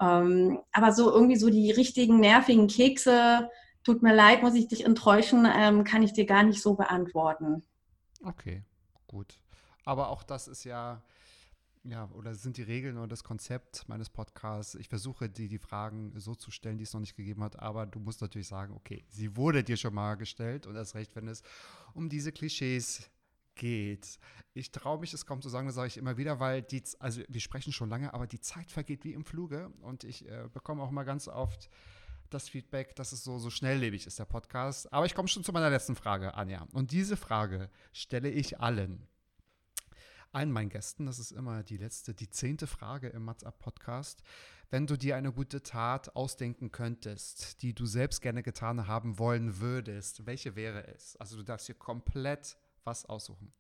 Ähm, 0.02 0.60
aber 0.72 0.94
so 0.94 1.12
irgendwie 1.12 1.36
so 1.36 1.50
die 1.50 1.72
richtigen 1.72 2.20
nervigen 2.20 2.68
Kekse, 2.68 3.50
tut 3.84 4.02
mir 4.02 4.14
leid, 4.14 4.44
muss 4.44 4.56
ich 4.56 4.68
dich 4.68 4.86
enttäuschen, 4.86 5.48
ähm, 5.54 5.84
kann 5.84 6.04
ich 6.04 6.14
dir 6.14 6.26
gar 6.26 6.44
nicht 6.44 6.62
so 6.62 6.76
beantworten. 6.76 7.64
Okay, 8.24 8.64
gut. 9.08 9.40
Aber 9.86 10.10
auch 10.10 10.24
das 10.24 10.48
ist 10.48 10.64
ja, 10.64 11.02
ja, 11.84 12.10
oder 12.12 12.36
sind 12.36 12.58
die 12.58 12.64
Regeln 12.64 12.98
oder 12.98 13.08
das 13.08 13.24
Konzept 13.24 13.88
meines 13.88 14.10
Podcasts. 14.10 14.76
Ich 14.76 14.90
versuche, 14.90 15.30
die, 15.30 15.48
die 15.48 15.58
Fragen 15.58 16.12
so 16.20 16.36
zu 16.36 16.52
stellen, 16.52 16.78
die 16.78 16.84
es 16.84 16.94
noch 16.94 17.00
nicht 17.00 17.16
gegeben 17.16 17.44
hat, 17.44 17.60
aber 17.60 17.86
du 17.86 18.00
musst 18.00 18.22
natürlich 18.22 18.48
sagen, 18.48 18.74
okay, 18.76 19.06
sie 19.10 19.36
wurde 19.38 19.64
dir 19.64 19.78
schon 19.78 19.94
mal 19.94 20.16
gestellt 20.16 20.68
und 20.68 20.76
erst 20.76 20.96
recht, 20.96 21.16
wenn 21.16 21.28
es 21.28 21.42
um 21.94 22.10
diese 22.10 22.32
Klischees 22.32 23.10
geht. 23.56 24.20
Ich 24.54 24.72
traue 24.72 25.00
mich, 25.00 25.14
es 25.14 25.26
kaum 25.26 25.42
zu 25.42 25.50
sagen, 25.50 25.68
das 25.68 25.76
sage 25.76 25.88
ich 25.88 25.98
immer 25.98 26.18
wieder, 26.18 26.40
weil 26.40 26.62
die, 26.62 26.84
also 27.00 27.22
wir 27.28 27.42
sprechen 27.42 27.72
schon 27.72 27.90
lange, 27.90 28.14
aber 28.14 28.28
die 28.28 28.40
Zeit 28.40 28.72
vergeht 28.72 29.04
wie 29.04 29.14
im 29.14 29.26
Fluge 29.26 29.72
und 29.82 30.04
ich 30.04 30.28
äh, 30.28 30.50
bekomme 30.52 30.84
auch 30.84 30.92
mal 30.92 31.04
ganz 31.04 31.28
oft 31.28 31.70
das 32.30 32.48
Feedback, 32.48 32.96
dass 32.96 33.12
es 33.12 33.24
so, 33.24 33.40
so 33.40 33.50
schnelllebig 33.50 34.06
ist, 34.06 34.20
der 34.20 34.26
Podcast. 34.26 34.92
Aber 34.94 35.06
ich 35.06 35.16
komme 35.16 35.28
schon 35.28 35.44
zu 35.44 35.52
meiner 35.52 35.70
letzten 35.70 35.96
Frage, 35.96 36.36
Anja. 36.36 36.68
Und 36.74 36.92
diese 36.92 37.18
Frage 37.18 37.70
stelle 37.92 38.30
ich 38.30 38.60
allen 38.60 39.08
allen 40.32 40.52
meinen 40.52 40.70
Gästen. 40.70 41.06
Das 41.06 41.20
ist 41.20 41.32
immer 41.32 41.64
die 41.64 41.78
letzte, 41.78 42.14
die 42.14 42.30
zehnte 42.30 42.68
Frage 42.68 43.08
im 43.10 43.26
WhatsApp 43.28 43.60
Podcast. 43.60 44.24
Wenn 44.70 44.86
du 44.86 44.98
dir 44.98 45.16
eine 45.16 45.32
gute 45.32 45.64
Tat 45.64 46.16
ausdenken 46.16 46.72
könntest, 46.72 47.62
die 47.64 47.74
du 47.74 47.86
selbst 47.86 48.22
gerne 48.22 48.44
getan 48.44 48.88
haben 48.88 49.18
wollen 49.18 49.60
würdest, 49.60 50.26
welche 50.26 50.56
wäre 50.56 50.88
es? 50.88 51.16
Also 51.18 51.38
du 51.38 51.44
darfst 51.44 51.66
hier 51.66 51.76
komplett 51.76 52.58
was 52.84 53.06
aussuchen. 53.06 53.52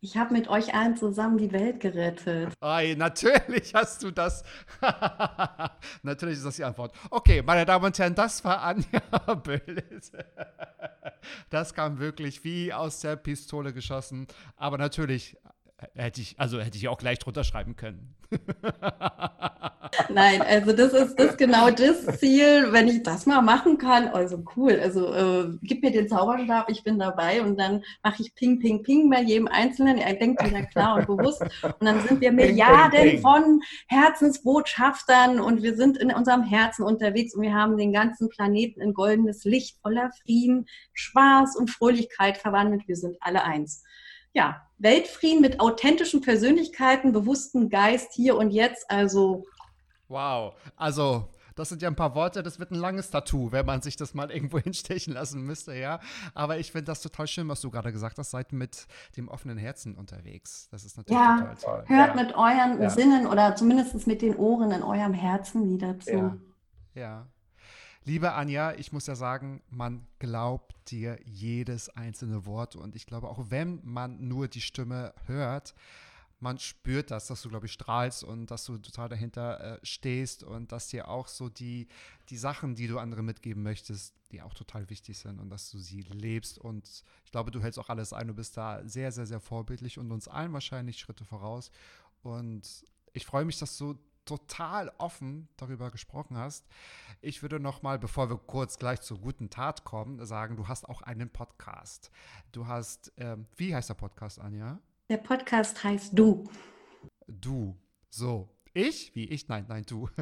Ich 0.00 0.16
habe 0.16 0.32
mit 0.32 0.48
euch 0.48 0.74
allen 0.74 0.96
zusammen 0.96 1.38
die 1.38 1.52
Welt 1.52 1.80
gerettet. 1.80 2.54
Ei, 2.60 2.94
natürlich 2.96 3.74
hast 3.74 4.02
du 4.02 4.10
das. 4.10 4.44
natürlich 6.02 6.36
ist 6.38 6.46
das 6.46 6.56
die 6.56 6.64
Antwort. 6.64 6.94
Okay, 7.10 7.42
meine 7.42 7.66
Damen 7.66 7.86
und 7.86 7.98
Herren, 7.98 8.14
das 8.14 8.44
war 8.44 8.62
Anja 8.62 9.00
Böllis. 9.42 10.12
das 11.50 11.74
kam 11.74 11.98
wirklich 11.98 12.44
wie 12.44 12.72
aus 12.72 13.00
der 13.00 13.16
Pistole 13.16 13.72
geschossen. 13.72 14.28
Aber 14.56 14.78
natürlich 14.78 15.36
Hätte 15.94 16.20
ich, 16.20 16.34
also 16.40 16.60
hätte 16.60 16.76
ich 16.76 16.88
auch 16.88 16.98
gleich 16.98 17.20
drunter 17.20 17.44
schreiben 17.44 17.76
können. 17.76 18.16
Nein, 20.08 20.42
also 20.42 20.72
das 20.72 20.92
ist 20.92 21.14
das 21.16 21.36
genau 21.36 21.70
das 21.70 22.18
Ziel, 22.18 22.72
wenn 22.72 22.88
ich 22.88 23.04
das 23.04 23.26
mal 23.26 23.42
machen 23.42 23.78
kann. 23.78 24.08
Also 24.08 24.42
cool. 24.56 24.80
Also 24.80 25.14
äh, 25.14 25.56
gib 25.62 25.84
mir 25.84 25.92
den 25.92 26.08
Zauberstab, 26.08 26.68
ich 26.68 26.82
bin 26.82 26.98
dabei 26.98 27.42
und 27.42 27.58
dann 27.60 27.84
mache 28.02 28.22
ich 28.22 28.34
Ping, 28.34 28.58
Ping, 28.58 28.82
Ping 28.82 29.08
bei 29.08 29.22
jedem 29.22 29.46
Einzelnen. 29.46 29.98
Er 29.98 30.14
denkt 30.14 30.44
wieder 30.44 30.64
klar 30.64 30.96
und 30.96 31.06
bewusst. 31.06 31.42
Und 31.42 31.86
dann 31.86 32.00
sind 32.06 32.20
wir 32.20 32.32
Milliarden 32.32 32.90
ping, 32.90 33.02
ping, 33.02 33.10
ping. 33.10 33.22
von 33.22 33.60
Herzensbotschaftern 33.86 35.38
und 35.38 35.62
wir 35.62 35.76
sind 35.76 35.96
in 35.96 36.12
unserem 36.12 36.42
Herzen 36.42 36.82
unterwegs 36.82 37.36
und 37.36 37.42
wir 37.42 37.54
haben 37.54 37.76
den 37.76 37.92
ganzen 37.92 38.28
Planeten 38.28 38.80
in 38.80 38.94
goldenes 38.94 39.44
Licht 39.44 39.78
voller 39.80 40.10
Frieden, 40.22 40.66
Spaß 40.92 41.54
und 41.56 41.70
Fröhlichkeit 41.70 42.36
verwandelt. 42.36 42.82
Wir 42.88 42.96
sind 42.96 43.16
alle 43.20 43.44
eins 43.44 43.84
ja, 44.32 44.62
Weltfrieden 44.78 45.40
mit 45.40 45.60
authentischen 45.60 46.20
Persönlichkeiten, 46.20 47.12
bewussten 47.12 47.68
Geist 47.68 48.12
hier 48.12 48.36
und 48.36 48.50
jetzt. 48.50 48.90
Also. 48.90 49.44
Wow. 50.08 50.54
Also. 50.76 51.28
Das 51.54 51.70
sind 51.70 51.82
ja 51.82 51.88
ein 51.88 51.96
paar 51.96 52.14
Worte, 52.14 52.44
das 52.44 52.60
wird 52.60 52.70
ein 52.70 52.76
langes 52.76 53.10
Tattoo, 53.10 53.50
wenn 53.50 53.66
man 53.66 53.82
sich 53.82 53.96
das 53.96 54.14
mal 54.14 54.30
irgendwo 54.34 54.60
hinstechen 54.60 55.12
lassen 55.12 55.42
müsste, 55.42 55.74
ja. 55.74 55.98
Aber 56.32 56.58
ich 56.58 56.70
finde 56.70 56.84
das 56.84 57.02
total 57.02 57.26
schön, 57.26 57.48
was 57.48 57.60
du 57.60 57.68
gerade 57.68 57.90
gesagt 57.90 58.16
hast, 58.16 58.30
seid 58.30 58.52
mit 58.52 58.86
dem 59.16 59.26
offenen 59.26 59.58
Herzen 59.58 59.96
unterwegs. 59.96 60.68
Das 60.70 60.84
ist 60.84 60.96
natürlich 60.96 61.20
ja, 61.20 61.38
total 61.38 61.56
toll. 61.56 61.84
Hört 61.88 62.14
ja. 62.14 62.22
mit 62.22 62.34
euren 62.36 62.80
ja. 62.80 62.90
Sinnen 62.90 63.26
oder 63.26 63.56
zumindest 63.56 64.06
mit 64.06 64.22
den 64.22 64.36
Ohren 64.36 64.70
in 64.70 64.84
eurem 64.84 65.14
Herzen 65.14 65.68
wieder 65.68 65.98
zu. 65.98 66.12
Ja. 66.12 66.36
ja. 66.94 67.26
Liebe 68.04 68.32
Anja, 68.32 68.72
ich 68.74 68.92
muss 68.92 69.06
ja 69.06 69.14
sagen, 69.14 69.62
man 69.68 70.06
glaubt 70.18 70.74
dir 70.90 71.18
jedes 71.24 71.90
einzelne 71.90 72.46
Wort 72.46 72.76
und 72.76 72.96
ich 72.96 73.06
glaube, 73.06 73.28
auch 73.28 73.50
wenn 73.50 73.80
man 73.84 74.26
nur 74.26 74.48
die 74.48 74.60
Stimme 74.60 75.12
hört, 75.26 75.74
man 76.40 76.58
spürt 76.58 77.10
das, 77.10 77.26
dass 77.26 77.42
du, 77.42 77.48
glaube 77.48 77.66
ich, 77.66 77.72
strahlst 77.72 78.22
und 78.22 78.50
dass 78.50 78.64
du 78.64 78.78
total 78.78 79.08
dahinter 79.08 79.60
äh, 79.60 79.78
stehst 79.82 80.44
und 80.44 80.70
dass 80.70 80.88
dir 80.88 81.08
auch 81.08 81.26
so 81.26 81.48
die, 81.48 81.88
die 82.30 82.36
Sachen, 82.36 82.76
die 82.76 82.86
du 82.86 82.98
anderen 82.98 83.26
mitgeben 83.26 83.62
möchtest, 83.62 84.14
die 84.30 84.40
auch 84.42 84.54
total 84.54 84.88
wichtig 84.88 85.18
sind 85.18 85.40
und 85.40 85.50
dass 85.50 85.70
du 85.70 85.78
sie 85.78 86.02
lebst. 86.02 86.58
Und 86.58 87.02
ich 87.24 87.32
glaube, 87.32 87.50
du 87.50 87.60
hältst 87.60 87.78
auch 87.78 87.88
alles 87.88 88.12
ein. 88.12 88.28
Du 88.28 88.34
bist 88.34 88.56
da 88.56 88.86
sehr, 88.86 89.10
sehr, 89.10 89.26
sehr 89.26 89.40
vorbildlich 89.40 89.98
und 89.98 90.12
uns 90.12 90.28
allen 90.28 90.52
wahrscheinlich 90.52 90.98
Schritte 90.98 91.24
voraus. 91.24 91.70
Und 92.22 92.84
ich 93.12 93.26
freue 93.26 93.44
mich, 93.44 93.58
dass 93.58 93.76
du 93.76 93.98
total 94.28 94.92
offen 94.98 95.48
darüber 95.56 95.90
gesprochen 95.90 96.36
hast. 96.36 96.66
Ich 97.22 97.42
würde 97.42 97.58
noch 97.58 97.82
mal, 97.82 97.98
bevor 97.98 98.28
wir 98.28 98.36
kurz 98.36 98.78
gleich 98.78 99.00
zur 99.00 99.18
guten 99.18 99.48
Tat 99.48 99.84
kommen, 99.84 100.24
sagen, 100.26 100.56
du 100.56 100.68
hast 100.68 100.88
auch 100.88 101.02
einen 101.02 101.30
Podcast. 101.30 102.10
Du 102.52 102.66
hast, 102.66 103.12
ähm, 103.16 103.46
wie 103.56 103.74
heißt 103.74 103.88
der 103.88 103.94
Podcast, 103.94 104.38
Anja? 104.38 104.78
Der 105.08 105.16
Podcast 105.16 105.82
heißt 105.82 106.16
Du. 106.16 106.44
Du. 107.26 107.74
So. 108.10 108.48
Ich? 108.78 109.12
Wie 109.16 109.24
ich? 109.24 109.48
Nein, 109.48 109.66
nein, 109.68 109.84
du. 109.86 110.08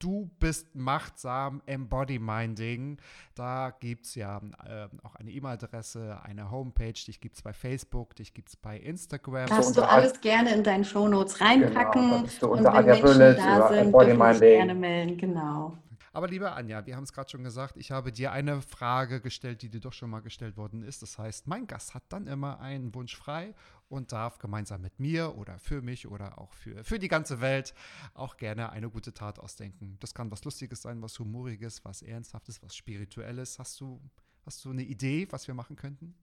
Du 0.00 0.30
bist 0.38 0.74
machtsam, 0.74 1.60
Embody-Minding. 1.66 2.96
Da 3.34 3.68
gibt 3.68 4.06
es 4.06 4.14
ja 4.14 4.40
äh, 4.64 4.88
auch 5.02 5.14
eine 5.16 5.30
E-Mail-Adresse, 5.30 6.18
eine 6.22 6.50
Homepage, 6.50 6.94
dich 6.94 7.20
gibt 7.20 7.36
es 7.36 7.42
bei 7.42 7.52
Facebook, 7.52 8.16
dich 8.16 8.32
gibt 8.32 8.48
es 8.48 8.56
bei 8.56 8.78
Instagram. 8.78 9.46
Darfst 9.46 9.76
du 9.76 9.82
alles 9.82 10.18
gerne 10.22 10.54
in 10.54 10.64
deinen 10.64 10.84
Shownotes 10.84 11.42
reinpacken. 11.42 12.00
Genau, 12.00 12.22
bist 12.22 12.40
du 12.40 12.46
unter 12.46 12.70
und 12.70 12.76
wenn 12.78 12.90
Anja 12.90 12.94
Menschen 12.94 13.36
da 13.36 13.68
sind, 13.68 13.78
Embody-Minding. 13.78 14.40
gerne 14.40 14.74
melden, 14.74 15.18
genau. 15.18 15.76
Aber 16.12 16.26
liebe 16.26 16.50
Anja, 16.50 16.84
wir 16.86 16.96
haben 16.96 17.04
es 17.04 17.12
gerade 17.12 17.30
schon 17.30 17.44
gesagt, 17.44 17.76
ich 17.76 17.92
habe 17.92 18.10
dir 18.10 18.32
eine 18.32 18.62
Frage 18.62 19.20
gestellt, 19.20 19.62
die 19.62 19.68
dir 19.68 19.78
doch 19.78 19.92
schon 19.92 20.10
mal 20.10 20.20
gestellt 20.20 20.56
worden 20.56 20.82
ist. 20.82 21.02
Das 21.02 21.18
heißt, 21.18 21.46
mein 21.46 21.68
Gast 21.68 21.94
hat 21.94 22.02
dann 22.08 22.26
immer 22.26 22.58
einen 22.58 22.92
Wunsch 22.96 23.16
frei 23.16 23.54
und 23.88 24.10
darf 24.10 24.38
gemeinsam 24.38 24.80
mit 24.80 24.98
mir 24.98 25.36
oder 25.36 25.60
für 25.60 25.82
mich 25.82 26.08
oder 26.08 26.38
auch 26.38 26.52
für, 26.52 26.82
für 26.82 26.98
die 26.98 27.06
ganze 27.06 27.40
Welt 27.40 27.74
auch 28.14 28.36
gerne 28.38 28.70
eine 28.70 28.90
gute 28.90 29.14
Tat 29.14 29.38
ausdenken. 29.38 29.98
Das 30.00 30.12
kann 30.12 30.32
was 30.32 30.44
Lustiges 30.44 30.82
sein, 30.82 31.00
was 31.00 31.16
Humoriges, 31.20 31.84
was 31.84 32.02
Ernsthaftes, 32.02 32.60
was 32.60 32.74
Spirituelles. 32.74 33.60
Hast 33.60 33.80
du, 33.80 34.00
hast 34.44 34.64
du 34.64 34.70
eine 34.70 34.82
Idee, 34.82 35.28
was 35.30 35.46
wir 35.46 35.54
machen 35.54 35.76
könnten? 35.76 36.16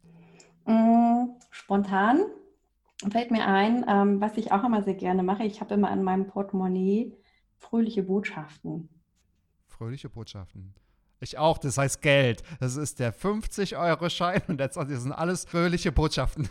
Mm, 0.65 1.39
spontan 1.49 2.25
fällt 3.09 3.31
mir 3.31 3.45
ein, 3.45 3.85
ähm, 3.87 4.19
was 4.19 4.35
ich 4.35 4.51
auch 4.51 4.65
immer 4.65 4.83
sehr 4.83 4.95
gerne 4.95 5.23
mache. 5.23 5.45
Ich 5.45 5.61
habe 5.61 5.75
immer 5.75 5.89
an 5.89 6.03
meinem 6.03 6.27
Portemonnaie 6.27 7.15
fröhliche 7.57 8.03
Botschaften. 8.03 8.89
Fröhliche 9.77 10.09
Botschaften. 10.09 10.73
Ich 11.19 11.37
auch, 11.37 11.59
das 11.59 11.77
heißt 11.77 12.01
Geld. 12.01 12.41
Das 12.59 12.77
ist 12.77 12.99
der 12.99 13.13
50-Euro-Schein 13.13 14.41
und 14.47 14.57
das 14.59 14.73
sind 14.73 15.11
alles 15.11 15.45
fröhliche 15.45 15.91
Botschaften. 15.91 16.49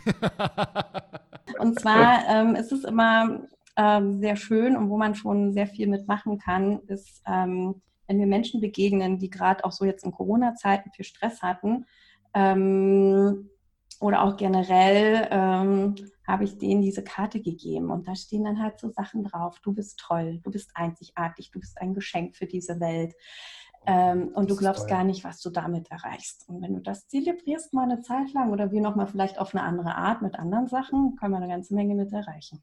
und 1.59 1.79
zwar 1.79 2.23
ähm, 2.29 2.55
ist 2.55 2.71
es 2.71 2.85
immer 2.85 3.41
ähm, 3.75 4.19
sehr 4.19 4.37
schön 4.37 4.77
und 4.77 4.89
wo 4.89 4.97
man 4.97 5.13
schon 5.13 5.51
sehr 5.51 5.67
viel 5.67 5.87
mitmachen 5.87 6.37
kann, 6.37 6.79
ist, 6.87 7.21
ähm, 7.27 7.81
wenn 8.07 8.19
wir 8.19 8.27
Menschen 8.27 8.61
begegnen, 8.61 9.19
die 9.19 9.29
gerade 9.29 9.65
auch 9.65 9.73
so 9.73 9.83
jetzt 9.83 10.05
in 10.05 10.11
Corona-Zeiten 10.11 10.91
viel 10.91 11.05
Stress 11.05 11.41
hatten 11.41 11.85
ähm, 12.33 13.49
oder 13.99 14.23
auch 14.23 14.37
generell 14.37 15.27
ähm, 15.31 15.95
habe 16.27 16.43
ich 16.43 16.57
denen 16.57 16.81
diese 16.81 17.03
Karte 17.03 17.41
gegeben 17.41 17.89
und 17.89 18.07
da 18.07 18.15
stehen 18.15 18.43
dann 18.43 18.61
halt 18.61 18.79
so 18.79 18.89
Sachen 18.89 19.23
drauf. 19.23 19.59
Du 19.61 19.73
bist 19.73 19.99
toll, 19.99 20.39
du 20.43 20.51
bist 20.51 20.71
einzigartig, 20.75 21.51
du 21.51 21.59
bist 21.59 21.79
ein 21.79 21.93
Geschenk 21.93 22.35
für 22.35 22.45
diese 22.45 22.79
Welt. 22.79 23.15
Ähm, 23.85 24.29
und 24.33 24.49
du 24.49 24.57
glaubst 24.57 24.89
gar 24.89 25.05
nicht, 25.05 25.23
was 25.23 25.39
du 25.39 25.49
damit 25.49 25.89
erreichst. 25.89 26.47
Und 26.49 26.61
wenn 26.61 26.73
du 26.73 26.81
das 26.81 27.07
zelebrierst 27.07 27.73
mal 27.73 27.89
eine 27.89 28.01
Zeit 28.01 28.33
lang 28.33 28.51
oder 28.51 28.71
wir 28.71 28.81
nochmal 28.81 29.07
vielleicht 29.07 29.39
auf 29.39 29.55
eine 29.55 29.63
andere 29.63 29.95
Art 29.95 30.21
mit 30.21 30.37
anderen 30.37 30.67
Sachen, 30.67 31.15
können 31.15 31.31
wir 31.31 31.37
eine 31.37 31.47
ganze 31.47 31.73
Menge 31.73 31.95
mit 31.95 32.11
erreichen. 32.11 32.61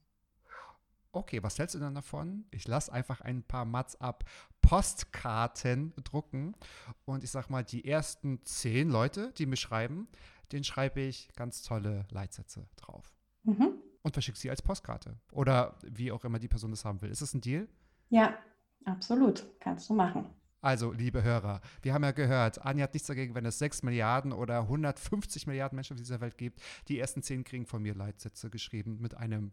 Okay, 1.13 1.43
was 1.43 1.59
hältst 1.59 1.77
du 1.77 1.79
dann 1.79 1.95
davon? 1.95 2.45
Ich 2.51 2.67
lasse 2.67 2.93
einfach 2.93 3.21
ein 3.21 3.43
paar 3.45 3.65
Mats 3.65 3.99
ab 4.01 4.25
Postkarten 4.61 5.95
drucken 6.03 6.57
und 7.05 7.23
ich 7.23 7.31
sag 7.31 7.49
mal, 7.49 7.63
die 7.63 7.89
ersten 7.89 8.45
zehn 8.45 8.91
Leute, 8.91 9.33
die 9.39 9.47
mir 9.47 9.57
schreiben, 9.57 10.09
denen 10.53 10.65
schreibe 10.65 11.01
ich 11.01 11.29
ganz 11.35 11.63
tolle 11.63 12.07
Leitsätze 12.11 12.69
drauf. 12.77 13.15
Mhm. 13.45 13.75
Und 14.03 14.13
verschicke 14.13 14.39
sie 14.39 14.51
als 14.51 14.63
Postkarte. 14.63 15.19
Oder 15.33 15.79
wie 15.83 16.13
auch 16.13 16.25
immer 16.25 16.39
die 16.39 16.49
Person 16.49 16.71
das 16.71 16.85
haben 16.85 17.01
will. 17.01 17.11
Ist 17.11 17.23
das 17.23 17.35
ein 17.35 17.41
Deal? 17.41 17.69
Ja, 18.11 18.37
absolut. 18.85 19.47
Kannst 19.61 19.89
du 19.89 19.95
machen. 19.95 20.27
Also, 20.61 20.93
liebe 20.93 21.23
Hörer, 21.23 21.61
wir 21.83 21.93
haben 21.93 22.05
ja 22.05 22.13
gehört, 22.13 22.65
Anja 22.65 22.85
hat 22.85 22.95
nichts 22.95 23.07
dagegen, 23.07 23.35
wenn 23.35 23.45
es 23.45 23.59
6 23.59 23.83
Milliarden 23.83 24.33
oder 24.33 24.61
150 24.61 25.47
Milliarden 25.47 25.77
Menschen 25.77 25.93
auf 25.93 26.01
dieser 26.01 26.23
Welt 26.23 26.39
gibt. 26.39 26.63
Die 26.89 26.99
ersten 26.99 27.23
10 27.23 27.45
kriegen 27.45 27.67
von 27.67 27.83
mir 27.83 27.95
Leitsätze 27.95 28.49
geschrieben 28.49 28.99
mit 28.99 29.15
einem 29.15 29.53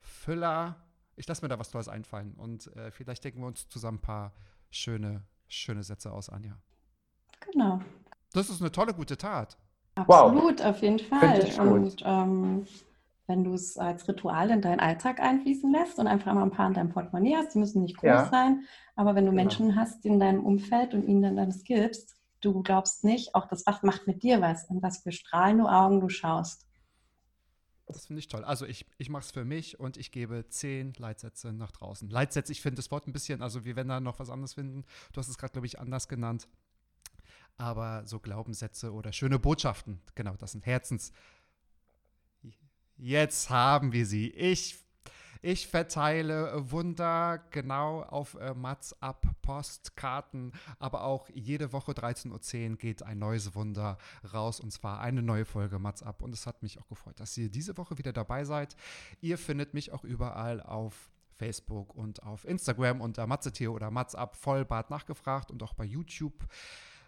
Füller. 0.00 0.82
Ich 1.16 1.28
lasse 1.28 1.42
mir 1.42 1.48
da 1.48 1.58
was 1.58 1.70
Tolles 1.70 1.88
einfallen 1.88 2.32
und 2.34 2.74
äh, 2.76 2.90
vielleicht 2.90 3.24
denken 3.24 3.40
wir 3.40 3.46
uns 3.46 3.68
zusammen 3.68 3.98
ein 3.98 4.00
paar 4.00 4.32
schöne, 4.70 5.22
schöne 5.48 5.82
Sätze 5.82 6.12
aus, 6.12 6.30
Anja. 6.30 6.58
Genau. 7.40 7.82
Das 8.32 8.48
ist 8.48 8.62
eine 8.62 8.72
tolle, 8.72 8.94
gute 8.94 9.18
Tat. 9.18 9.58
Absolut, 10.06 10.60
wow. 10.60 10.66
auf 10.66 10.82
jeden 10.82 10.98
Fall. 10.98 11.48
Und 11.60 12.02
ähm, 12.04 12.66
wenn 13.26 13.44
du 13.44 13.52
es 13.52 13.76
als 13.76 14.08
Ritual 14.08 14.50
in 14.50 14.62
deinen 14.62 14.80
Alltag 14.80 15.20
einfließen 15.20 15.70
lässt 15.70 15.98
und 15.98 16.06
einfach 16.06 16.32
mal 16.34 16.42
ein 16.42 16.50
paar 16.50 16.66
in 16.66 16.74
deinem 16.74 16.90
Portemonnaie 16.90 17.36
hast, 17.36 17.54
die 17.54 17.58
müssen 17.58 17.82
nicht 17.82 17.98
groß 17.98 18.08
ja. 18.08 18.28
sein, 18.30 18.64
aber 18.96 19.14
wenn 19.14 19.26
du 19.26 19.30
genau. 19.30 19.42
Menschen 19.42 19.76
hast 19.76 20.04
in 20.06 20.18
deinem 20.18 20.44
Umfeld 20.44 20.94
und 20.94 21.06
ihnen 21.06 21.36
dann 21.36 21.36
das 21.36 21.62
gibst, 21.62 22.16
du 22.40 22.62
glaubst 22.62 23.04
nicht, 23.04 23.34
auch 23.34 23.46
das 23.46 23.66
was 23.66 23.82
macht 23.82 24.06
mit 24.06 24.22
dir 24.22 24.40
was, 24.40 24.64
in 24.70 24.82
was 24.82 25.02
für 25.02 25.12
strahlende 25.12 25.64
Augen 25.64 26.00
du 26.00 26.08
schaust. 26.08 26.66
Das 27.86 28.06
finde 28.06 28.20
ich 28.20 28.28
toll. 28.28 28.44
Also 28.44 28.66
ich, 28.66 28.86
ich 28.98 29.08
mache 29.08 29.24
es 29.24 29.30
für 29.30 29.44
mich 29.44 29.80
und 29.80 29.96
ich 29.96 30.10
gebe 30.10 30.46
zehn 30.48 30.92
Leitsätze 30.98 31.52
nach 31.52 31.72
draußen. 31.72 32.08
Leitsätze, 32.10 32.52
ich 32.52 32.60
finde 32.60 32.76
das 32.76 32.90
Wort 32.90 33.06
ein 33.06 33.12
bisschen, 33.12 33.40
also 33.40 33.64
wir 33.64 33.76
werden 33.76 33.88
da 33.88 34.00
noch 34.00 34.18
was 34.18 34.28
anderes 34.30 34.54
finden. 34.54 34.84
Du 35.12 35.18
hast 35.18 35.28
es 35.28 35.38
gerade, 35.38 35.52
glaube 35.52 35.66
ich, 35.66 35.78
anders 35.78 36.06
genannt. 36.06 36.48
Aber 37.58 38.06
so 38.06 38.20
Glaubenssätze 38.20 38.92
oder 38.92 39.12
schöne 39.12 39.38
Botschaften, 39.38 40.00
genau, 40.14 40.34
das 40.36 40.52
sind 40.52 40.64
Herzens, 40.64 41.12
Jetzt 42.98 43.48
haben 43.48 43.92
wir 43.92 44.04
sie. 44.06 44.30
Ich, 44.30 44.76
ich 45.40 45.68
verteile 45.68 46.68
Wunder 46.72 47.38
genau 47.52 48.02
auf 48.02 48.34
äh, 48.34 48.54
Mats 48.54 48.92
ab 49.00 49.24
Postkarten, 49.40 50.50
aber 50.80 51.04
auch 51.04 51.28
jede 51.32 51.72
Woche 51.72 51.92
13.10 51.92 52.70
Uhr 52.72 52.76
geht 52.76 53.04
ein 53.04 53.20
neues 53.20 53.54
Wunder 53.54 53.98
raus 54.32 54.58
und 54.58 54.72
zwar 54.72 54.98
eine 54.98 55.22
neue 55.22 55.44
Folge 55.44 55.78
Mats 55.78 56.02
ab. 56.02 56.22
Und 56.22 56.34
es 56.34 56.44
hat 56.44 56.64
mich 56.64 56.80
auch 56.80 56.88
gefreut, 56.88 57.20
dass 57.20 57.36
ihr 57.38 57.50
diese 57.50 57.76
Woche 57.76 57.98
wieder 57.98 58.12
dabei 58.12 58.44
seid. 58.44 58.74
Ihr 59.20 59.38
findet 59.38 59.74
mich 59.74 59.92
auch 59.92 60.02
überall 60.02 60.60
auf 60.60 61.12
Facebook 61.36 61.94
und 61.94 62.24
auf 62.24 62.44
Instagram 62.44 63.00
unter 63.00 63.28
Matzetier 63.28 63.72
oder 63.72 63.92
Mats 63.92 64.16
Vollbart 64.32 64.90
nachgefragt 64.90 65.52
und 65.52 65.62
auch 65.62 65.74
bei 65.74 65.84
YouTube 65.84 66.48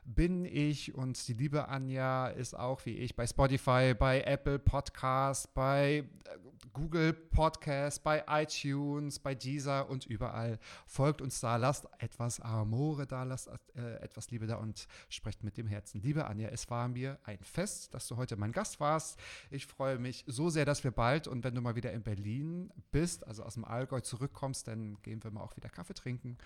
bin 0.04 0.44
ich 0.44 0.94
und 0.94 1.28
die 1.28 1.34
liebe 1.34 1.68
Anja 1.68 2.28
ist 2.28 2.54
auch 2.54 2.84
wie 2.86 2.96
ich 2.96 3.16
bei 3.16 3.26
Spotify, 3.26 3.94
bei 3.94 4.22
Apple 4.22 4.58
Podcasts, 4.58 5.46
bei 5.46 6.04
äh, 6.24 6.38
Google 6.72 7.12
Podcasts, 7.12 7.98
bei 7.98 8.24
iTunes, 8.28 9.18
bei 9.18 9.34
Deezer 9.34 9.88
und 9.88 10.06
überall. 10.06 10.58
Folgt 10.86 11.20
uns 11.20 11.40
da, 11.40 11.56
lasst 11.56 11.86
etwas 11.98 12.40
Amore 12.40 13.06
da, 13.06 13.24
lasst 13.24 13.50
äh, 13.74 13.96
etwas 13.96 14.30
Liebe 14.30 14.46
da 14.46 14.56
und 14.56 14.86
sprecht 15.08 15.42
mit 15.42 15.56
dem 15.56 15.66
Herzen. 15.66 16.00
Liebe 16.00 16.26
Anja, 16.26 16.48
es 16.48 16.70
war 16.70 16.88
mir 16.88 17.18
ein 17.24 17.42
Fest, 17.42 17.94
dass 17.94 18.06
du 18.08 18.16
heute 18.16 18.36
mein 18.36 18.52
Gast 18.52 18.80
warst. 18.80 19.18
Ich 19.50 19.66
freue 19.66 19.98
mich 19.98 20.24
so 20.26 20.50
sehr, 20.50 20.64
dass 20.64 20.84
wir 20.84 20.90
bald 20.90 21.26
und 21.26 21.44
wenn 21.44 21.54
du 21.54 21.60
mal 21.60 21.76
wieder 21.76 21.92
in 21.92 22.02
Berlin 22.02 22.72
bist, 22.92 23.26
also 23.26 23.42
aus 23.42 23.54
dem 23.54 23.64
Allgäu 23.64 24.00
zurückkommst, 24.00 24.68
dann 24.68 25.00
gehen 25.02 25.22
wir 25.24 25.30
mal 25.30 25.42
auch 25.42 25.56
wieder 25.56 25.68
Kaffee 25.68 25.94
trinken 25.94 26.38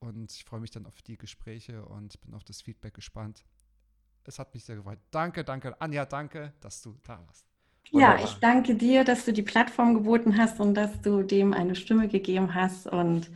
und 0.00 0.32
ich 0.32 0.44
freue 0.44 0.60
mich 0.60 0.70
dann 0.70 0.86
auf 0.86 1.02
die 1.02 1.18
Gespräche 1.18 1.84
und 1.84 2.20
bin 2.22 2.34
auf 2.34 2.42
das 2.44 2.62
Feedback 2.62 2.94
gespannt. 3.00 3.44
Es 4.24 4.38
hat 4.38 4.54
mich 4.54 4.64
sehr 4.64 4.76
gefreut. 4.76 4.98
Danke, 5.10 5.42
danke. 5.42 5.80
Anja, 5.80 6.04
danke, 6.04 6.52
dass 6.60 6.82
du 6.82 6.96
da 7.02 7.18
warst. 7.26 7.46
Wunderbar. 7.90 8.18
Ja, 8.18 8.24
ich 8.24 8.34
danke 8.34 8.74
dir, 8.76 9.02
dass 9.04 9.24
du 9.24 9.32
die 9.32 9.42
Plattform 9.42 9.94
geboten 9.94 10.36
hast 10.36 10.60
und 10.60 10.74
dass 10.74 11.00
du 11.00 11.22
dem 11.22 11.52
eine 11.52 11.74
Stimme 11.74 12.06
gegeben 12.06 12.54
hast 12.54 12.86
und 12.86 13.30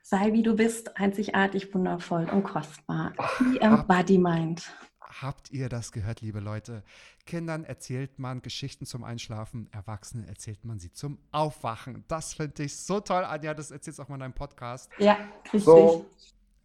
sei 0.00 0.32
wie 0.32 0.42
du 0.42 0.54
bist, 0.54 0.96
einzigartig, 0.96 1.74
wundervoll 1.74 2.30
und 2.30 2.44
kostbar. 2.44 3.12
Be 3.38 3.60
Embody 3.60 4.18
Mind. 4.18 4.72
Habt 5.20 5.50
ihr 5.50 5.68
das 5.68 5.92
gehört, 5.92 6.20
liebe 6.20 6.40
Leute? 6.40 6.82
Kindern 7.26 7.64
erzählt 7.64 8.18
man 8.18 8.40
Geschichten 8.40 8.86
zum 8.86 9.02
Einschlafen, 9.02 9.68
Erwachsenen 9.72 10.28
erzählt 10.28 10.64
man 10.64 10.78
sie 10.78 10.92
zum 10.92 11.18
Aufwachen. 11.32 12.04
Das 12.06 12.34
finde 12.34 12.62
ich 12.62 12.76
so 12.76 13.00
toll, 13.00 13.24
Anja, 13.24 13.52
das 13.52 13.70
erzählst 13.70 14.00
auch 14.00 14.08
mal 14.08 14.16
in 14.16 14.20
deinem 14.20 14.34
Podcast. 14.34 14.90
Ja, 14.98 15.18
richtig. 15.44 15.64
So 15.64 16.06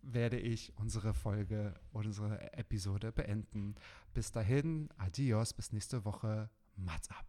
werde 0.02 0.38
ich 0.38 0.74
unsere 0.78 1.14
Folge, 1.14 1.74
unsere 1.92 2.54
Episode 2.54 3.12
beenden. 3.12 3.76
Bis 4.14 4.32
dahin, 4.32 4.90
adios, 4.98 5.54
bis 5.54 5.72
nächste 5.72 6.06
Woche. 6.06 6.50
Mats 6.76 7.10
ab. 7.10 7.26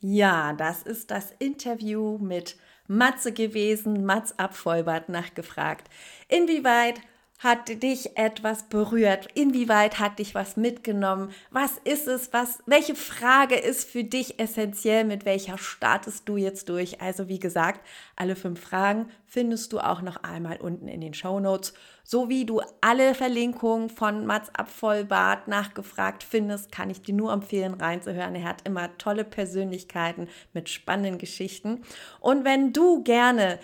ja, 0.00 0.52
das 0.52 0.82
ist 0.82 1.10
das 1.10 1.32
Interview 1.38 2.18
mit 2.18 2.56
Matze 2.86 3.32
gewesen. 3.32 4.04
Mats 4.04 4.38
ab 4.38 4.56
Vollbart 4.56 5.08
nachgefragt. 5.08 5.88
Inwieweit 6.28 7.00
hat 7.38 7.82
dich 7.82 8.16
etwas 8.16 8.64
berührt? 8.64 9.28
Inwieweit 9.34 10.00
hat 10.00 10.18
dich 10.18 10.34
was 10.34 10.56
mitgenommen? 10.56 11.30
Was 11.50 11.78
ist 11.84 12.08
es? 12.08 12.32
Was, 12.32 12.58
welche 12.66 12.96
Frage 12.96 13.54
ist 13.54 13.88
für 13.88 14.02
dich 14.02 14.40
essentiell? 14.40 15.04
Mit 15.04 15.24
welcher 15.24 15.56
startest 15.56 16.28
du 16.28 16.36
jetzt 16.36 16.68
durch? 16.68 17.00
Also 17.00 17.28
wie 17.28 17.38
gesagt, 17.38 17.80
alle 18.16 18.34
fünf 18.34 18.60
Fragen 18.60 19.08
findest 19.24 19.72
du 19.72 19.78
auch 19.78 20.02
noch 20.02 20.16
einmal 20.24 20.56
unten 20.56 20.88
in 20.88 21.00
den 21.00 21.14
Show 21.14 21.38
Notes. 21.38 21.74
So 22.02 22.28
wie 22.28 22.44
du 22.44 22.60
alle 22.80 23.14
Verlinkungen 23.14 23.88
von 23.88 24.26
Mats 24.26 24.50
Abvollbart 24.54 25.46
nachgefragt 25.46 26.24
findest, 26.24 26.72
kann 26.72 26.90
ich 26.90 27.02
dir 27.02 27.14
nur 27.14 27.32
empfehlen, 27.32 27.74
reinzuhören. 27.74 28.34
Er 28.34 28.44
hat 28.44 28.66
immer 28.66 28.98
tolle 28.98 29.22
Persönlichkeiten 29.22 30.28
mit 30.54 30.70
spannenden 30.70 31.18
Geschichten. 31.18 31.82
Und 32.18 32.44
wenn 32.44 32.72
du 32.72 33.04
gerne 33.04 33.60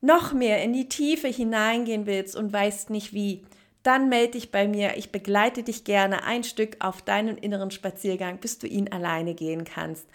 noch 0.00 0.32
mehr 0.32 0.62
in 0.62 0.72
die 0.72 0.88
Tiefe 0.88 1.28
hineingehen 1.28 2.06
willst 2.06 2.36
und 2.36 2.52
weißt 2.52 2.90
nicht 2.90 3.12
wie, 3.12 3.44
dann 3.82 4.08
melde 4.08 4.32
dich 4.32 4.50
bei 4.50 4.66
mir. 4.66 4.96
Ich 4.96 5.12
begleite 5.12 5.62
dich 5.62 5.84
gerne 5.84 6.24
ein 6.24 6.42
Stück 6.44 6.76
auf 6.80 7.02
deinen 7.02 7.38
inneren 7.38 7.70
Spaziergang, 7.70 8.38
bis 8.38 8.58
du 8.58 8.66
ihn 8.66 8.90
alleine 8.90 9.34
gehen 9.34 9.64
kannst. 9.64 10.06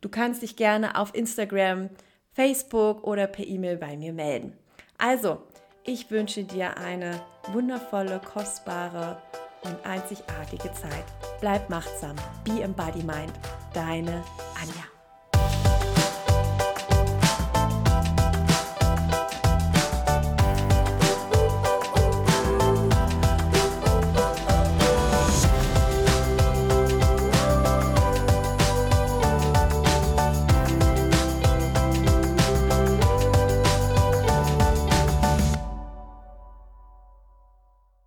Du 0.00 0.08
kannst 0.08 0.42
dich 0.42 0.56
gerne 0.56 0.98
auf 0.98 1.14
Instagram, 1.14 1.90
Facebook 2.32 3.04
oder 3.04 3.26
per 3.26 3.46
E-Mail 3.46 3.76
bei 3.76 3.96
mir 3.96 4.12
melden. 4.12 4.56
Also, 4.98 5.42
ich 5.84 6.10
wünsche 6.10 6.44
dir 6.44 6.76
eine 6.76 7.22
wundervolle, 7.52 8.20
kostbare 8.20 9.22
und 9.62 9.76
einzigartige 9.84 10.72
Zeit. 10.72 11.04
Bleib 11.40 11.70
machtsam. 11.70 12.16
Be 12.44 12.62
Embody 12.62 13.02
Mind. 13.02 13.32
Deine 13.72 14.24
Anja. 14.60 14.99